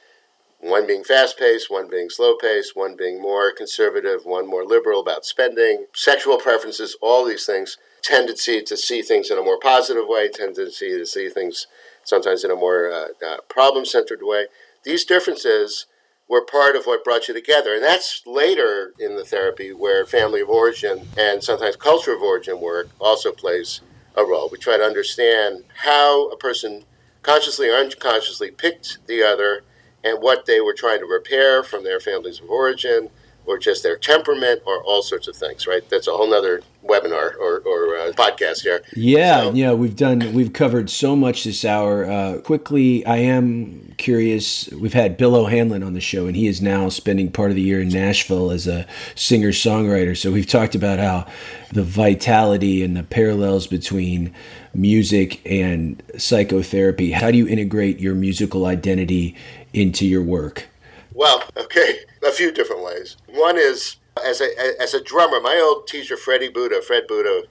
[0.62, 5.02] one being fast paced, one being slow paced, one being more conservative, one more liberal
[5.02, 10.06] about spending, sexual preferences, all these things, tendency to see things in a more positive
[10.08, 11.68] way, tendency to see things
[12.06, 14.46] sometimes in a more uh, uh, problem centered way.
[14.86, 15.88] These differences
[16.34, 17.76] were part of what brought you together.
[17.76, 22.60] And that's later in the therapy where family of origin and sometimes culture of origin
[22.60, 23.82] work also plays
[24.18, 24.50] a role.
[24.52, 26.86] We try to understand how a person
[27.22, 29.64] consciously or unconsciously picked the other
[30.04, 33.12] and what they were trying to repair from their families of origin
[33.46, 35.88] or just their temperament or all sorts of things, right?
[35.88, 38.84] That's a whole nother webinar or, or uh, podcast here.
[38.96, 42.06] Yeah, so, yeah, we've done, we've covered so much this hour.
[42.06, 44.70] Uh, quickly, I am curious.
[44.72, 47.62] We've had Bill O'Hanlon on the show, and he is now spending part of the
[47.62, 50.18] year in Nashville as a singer songwriter.
[50.18, 51.26] So we've talked about how
[51.72, 54.34] the vitality and the parallels between
[54.74, 57.12] music and psychotherapy.
[57.12, 59.36] How do you integrate your musical identity
[59.74, 60.68] into your work?
[61.14, 63.18] Well, okay, a few different ways.
[63.28, 65.39] One is as a as a drummer.
[65.39, 67.43] My old teacher, Freddie Buda, Fred Buda,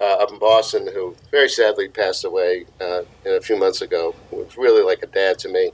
[0.00, 4.56] uh, up in Boston, who very sadly passed away uh, a few months ago, was
[4.56, 5.72] really like a dad to me.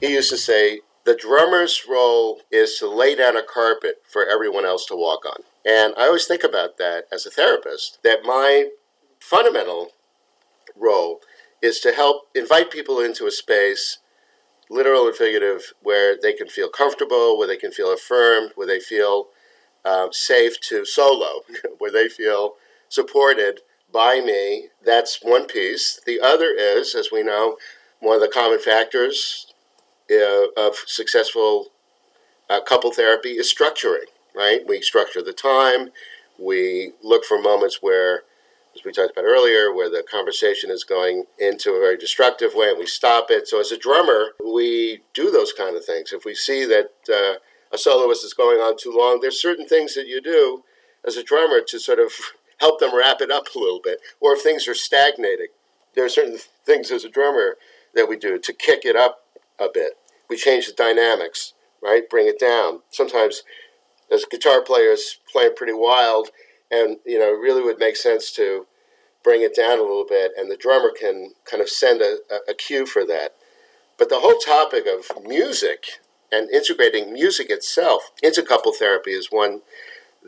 [0.00, 4.64] He used to say, "The drummer's role is to lay down a carpet for everyone
[4.64, 7.98] else to walk on." And I always think about that as a therapist.
[8.02, 8.70] That my
[9.20, 9.92] fundamental
[10.76, 11.20] role
[11.60, 13.98] is to help invite people into a space
[14.72, 18.80] literal and figurative, where they can feel comfortable, where they can feel affirmed, where they
[18.80, 19.28] feel
[19.84, 21.42] um, safe to solo,
[21.78, 22.54] where they feel
[22.88, 23.60] supported
[23.92, 24.68] by me.
[24.84, 26.00] That's one piece.
[26.06, 27.56] The other is, as we know,
[28.00, 29.52] one of the common factors
[30.10, 31.68] uh, of successful
[32.50, 34.60] uh, couple therapy is structuring, right?
[34.66, 35.90] We structure the time.
[36.38, 38.22] We look for moments where,
[38.74, 42.70] as we talked about earlier, where the conversation is going into a very destructive way
[42.70, 43.46] and we stop it.
[43.46, 46.12] So, as a drummer, we do those kind of things.
[46.12, 47.38] If we see that uh,
[47.72, 50.62] a soloist is going on too long, there's certain things that you do
[51.06, 52.12] as a drummer to sort of
[52.58, 53.98] help them wrap it up a little bit.
[54.20, 55.48] Or if things are stagnating,
[55.94, 57.56] there are certain things as a drummer
[57.94, 59.20] that we do to kick it up
[59.58, 59.92] a bit.
[60.28, 62.08] We change the dynamics, right?
[62.08, 62.80] Bring it down.
[62.90, 63.42] Sometimes,
[64.10, 66.28] as guitar players playing pretty wild,
[66.70, 68.66] and you know, really would make sense to
[69.22, 72.52] bring it down a little bit, and the drummer can kind of send a, a,
[72.52, 73.34] a cue for that.
[73.98, 75.84] But the whole topic of music
[76.32, 79.60] and integrating music itself into couple therapy is one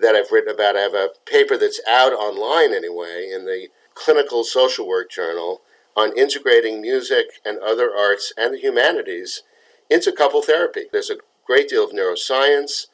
[0.01, 0.77] that I've written about.
[0.77, 5.63] I have a paper that's out online anyway in the Clinical Social Work Journal
[5.97, 9.43] on integrating music and other arts and the humanities
[9.89, 10.83] into couple therapy.
[10.93, 12.87] There's a great deal of neuroscience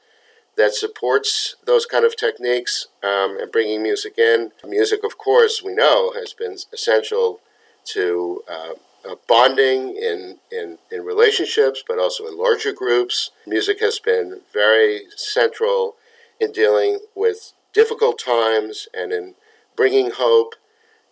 [0.56, 4.52] that supports those kind of techniques um, and bringing music in.
[4.66, 7.40] Music, of course, we know has been essential
[7.84, 8.74] to uh,
[9.09, 13.30] uh, bonding in, in, in relationships, but also in larger groups.
[13.46, 15.96] Music has been very central
[16.38, 19.34] in dealing with difficult times and in
[19.76, 20.55] bringing hope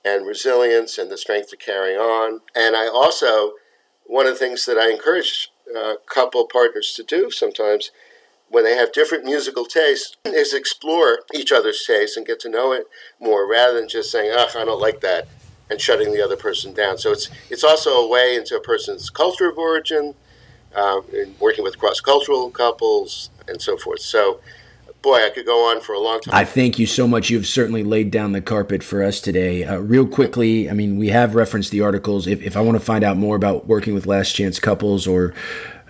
[0.04, 2.40] and resilience and the strength to carry on.
[2.54, 3.52] And I also,
[4.04, 7.90] one of the things that I encourage uh, couple partners to do sometimes
[8.50, 12.72] when they have different musical tastes is explore each other's tastes and get to know
[12.72, 12.86] it
[13.20, 15.28] more rather than just saying, ugh, I don't like that
[15.70, 16.98] and shutting the other person down.
[16.98, 20.14] So it's it's also a way into a person's culture of origin,
[20.74, 21.00] uh,
[21.40, 24.00] working with cross cultural couples and so forth.
[24.00, 24.40] So
[25.02, 26.34] boy, I could go on for a long time.
[26.34, 27.30] I thank you so much.
[27.30, 29.64] You've certainly laid down the carpet for us today.
[29.64, 32.26] Uh, real quickly, I mean, we have referenced the articles.
[32.26, 35.34] If, if I want to find out more about working with last chance couples or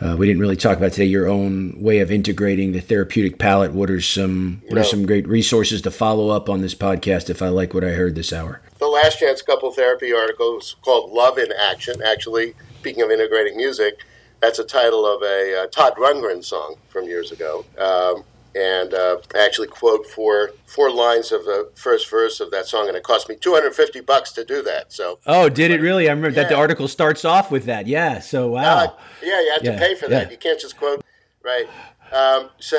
[0.01, 3.73] uh, we didn't really talk about today your own way of integrating the therapeutic palette.
[3.73, 7.43] What are some what are some great resources to follow up on this podcast if
[7.43, 8.61] I like what I heard this hour?
[8.89, 13.55] The Last Chance Couple Therapy article is called "Love in Action." Actually, speaking of integrating
[13.55, 14.03] music,
[14.41, 17.67] that's a title of a uh, Todd Rundgren song from years ago.
[17.77, 18.25] Um,
[18.59, 22.89] and uh, I actually quote four four lines of the first verse of that song,
[22.89, 24.91] and it cost me two hundred fifty bucks to do that.
[24.91, 26.09] So oh, did it really?
[26.09, 26.45] I remember yeah.
[26.45, 27.87] that the article starts off with that.
[27.87, 28.21] Yeah.
[28.21, 28.63] So wow.
[28.63, 29.73] Uh, yeah, you have yeah.
[29.73, 30.29] to pay for that.
[30.29, 30.31] Yeah.
[30.31, 31.05] You can't just quote
[31.43, 31.67] right.
[32.11, 32.79] Um, so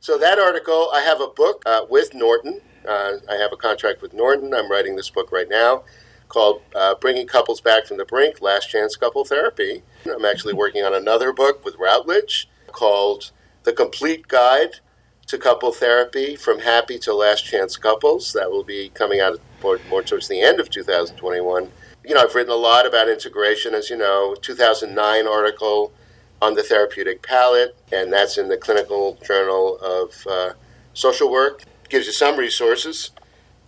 [0.00, 2.60] so that article, I have a book uh, with Norton.
[2.86, 4.54] Uh, I have a contract with Norton.
[4.54, 5.84] I'm writing this book right now
[6.28, 9.82] called uh, Bringing Couples Back from the Brink Last Chance Couple Therapy.
[10.06, 13.30] I'm actually working on another book with Routledge called
[13.64, 14.80] the complete guide
[15.26, 18.32] to couple therapy from happy to last chance couples.
[18.32, 21.70] That will be coming out more, more towards the end of 2021.
[22.04, 25.92] You know, I've written a lot about integration, as you know, 2009 article
[26.40, 30.52] on the therapeutic palette, and that's in the Clinical Journal of uh,
[30.92, 31.62] Social Work.
[31.92, 33.10] Gives you some resources.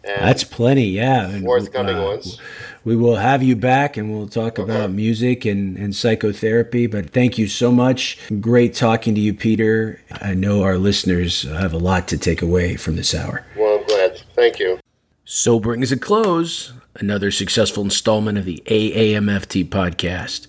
[0.03, 1.41] That's plenty, yeah.
[1.41, 2.41] Forthcoming uh, ones
[2.85, 4.63] we will have you back and we'll talk okay.
[4.63, 6.87] about music and, and psychotherapy.
[6.87, 8.19] But thank you so much.
[8.41, 10.01] Great talking to you, Peter.
[10.11, 13.45] I know our listeners have a lot to take away from this hour.
[13.57, 14.23] Well, I'm glad.
[14.35, 14.79] Thank you.
[15.25, 20.47] So brings a close another successful installment of the AAMFT podcast.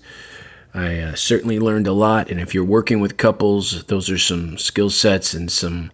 [0.72, 4.58] I uh, certainly learned a lot, and if you're working with couples, those are some
[4.58, 5.90] skill sets and some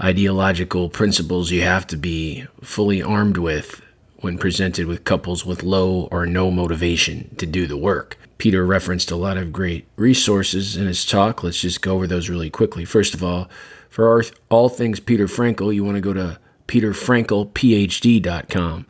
[0.00, 3.82] ideological principles you have to be fully armed with
[4.20, 8.16] when presented with couples with low or no motivation to do the work.
[8.38, 11.42] Peter referenced a lot of great resources in his talk.
[11.42, 12.84] Let's just go over those really quickly.
[12.84, 13.48] First of all,
[13.88, 18.86] for all things Peter Fraenkel, you want to go to peterfraenkelphd.com.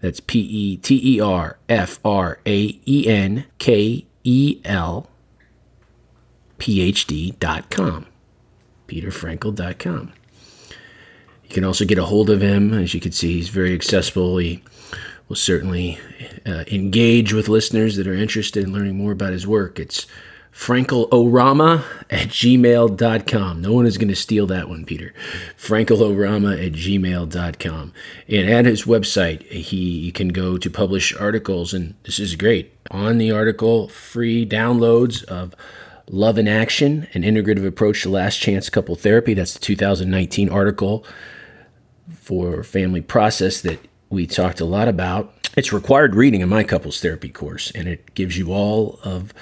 [0.00, 5.10] That's P E T E R F R A E N K E L
[6.58, 8.06] PhD.com.
[8.88, 10.12] peterfraenkel.com.
[11.56, 12.74] Can also get a hold of him.
[12.74, 14.36] As you can see, he's very accessible.
[14.36, 14.62] He
[15.26, 15.98] will certainly
[16.44, 19.78] uh, engage with listeners that are interested in learning more about his work.
[19.78, 20.06] It's
[20.52, 23.62] fraenkelorama at gmail.com.
[23.62, 25.14] No one is going to steal that one, Peter.
[25.56, 27.92] fraenkelorama at gmail.com.
[28.28, 32.76] And at his website, he can go to publish articles, and this is great.
[32.90, 35.54] On the article, free downloads of
[36.10, 39.32] Love in Action, an integrative approach to last chance couple therapy.
[39.32, 41.02] That's the 2019 article
[42.26, 43.78] for family process that
[44.10, 45.32] we talked a lot about.
[45.56, 49.32] It's required reading in my couples therapy course, and it gives you all of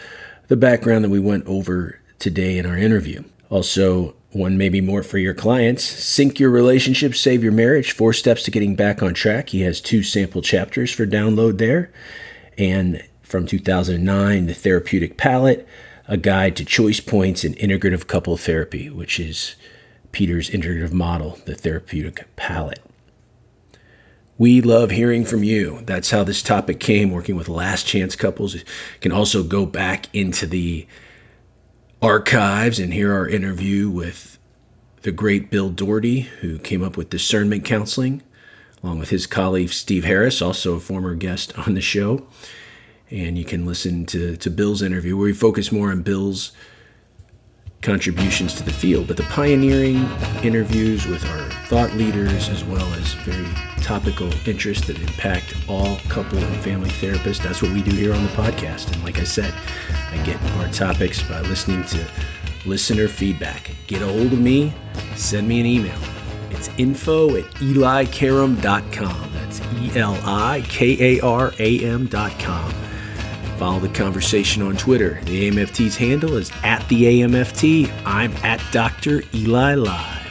[0.48, 3.24] the background that we went over today in our interview.
[3.48, 5.82] Also, one maybe more for your clients.
[5.82, 7.92] Sync your relationship, save your marriage.
[7.92, 9.48] Four steps to getting back on track.
[9.48, 11.90] He has two sample chapters for download there.
[12.58, 15.66] And from 2009, The Therapeutic Palette,
[16.06, 19.56] a guide to choice points in integrative couple therapy, which is
[20.14, 22.80] Peter's integrative model, the therapeutic palette.
[24.38, 25.80] We love hearing from you.
[25.84, 28.54] That's how this topic came, working with last chance couples.
[28.54, 28.62] You
[29.00, 30.86] can also go back into the
[32.00, 34.38] archives and hear our interview with
[35.02, 38.22] the great Bill Doherty, who came up with discernment counseling,
[38.82, 42.24] along with his colleague Steve Harris, also a former guest on the show.
[43.10, 46.52] And you can listen to, to Bill's interview where we focus more on Bill's
[47.84, 49.96] contributions to the field, but the pioneering
[50.42, 53.46] interviews with our thought leaders, as well as very
[53.82, 57.42] topical interests that impact all couple and family therapists.
[57.42, 58.92] That's what we do here on the podcast.
[58.92, 59.54] And like I said,
[60.10, 62.04] I get our topics by listening to
[62.64, 63.70] listener feedback.
[63.86, 64.72] Get a hold of me,
[65.14, 65.98] send me an email.
[66.50, 69.30] It's info at elikaram.com.
[69.34, 72.74] That's E L I K A R A M.com.
[73.58, 75.20] Follow the conversation on Twitter.
[75.24, 77.92] The AMFT's handle is at the AMFT.
[78.04, 79.22] I'm at Dr.
[79.32, 80.24] Eli Live.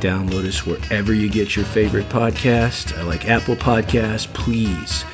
[0.00, 2.98] Download us wherever you get your favorite podcast.
[2.98, 4.26] I like Apple Podcasts.
[4.34, 5.04] Please,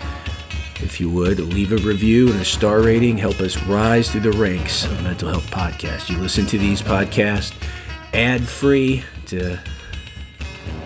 [0.76, 3.18] if you would, leave a review and a star rating.
[3.18, 6.08] Help us rise through the ranks of mental health podcasts.
[6.08, 7.54] You listen to these podcasts
[8.14, 9.58] ad free to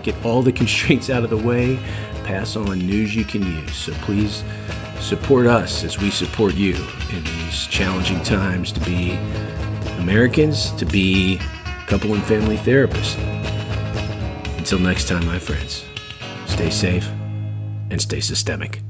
[0.03, 1.77] get all the constraints out of the way,
[2.25, 3.73] pass on news you can use.
[3.73, 4.43] So please
[5.03, 6.75] support us as we support you
[7.11, 9.11] in these challenging times to be
[9.99, 11.37] Americans, to be
[11.87, 13.17] couple and family therapists.
[14.57, 15.83] Until next time, my friends,
[16.47, 17.07] stay safe
[17.91, 18.81] and stay systemic.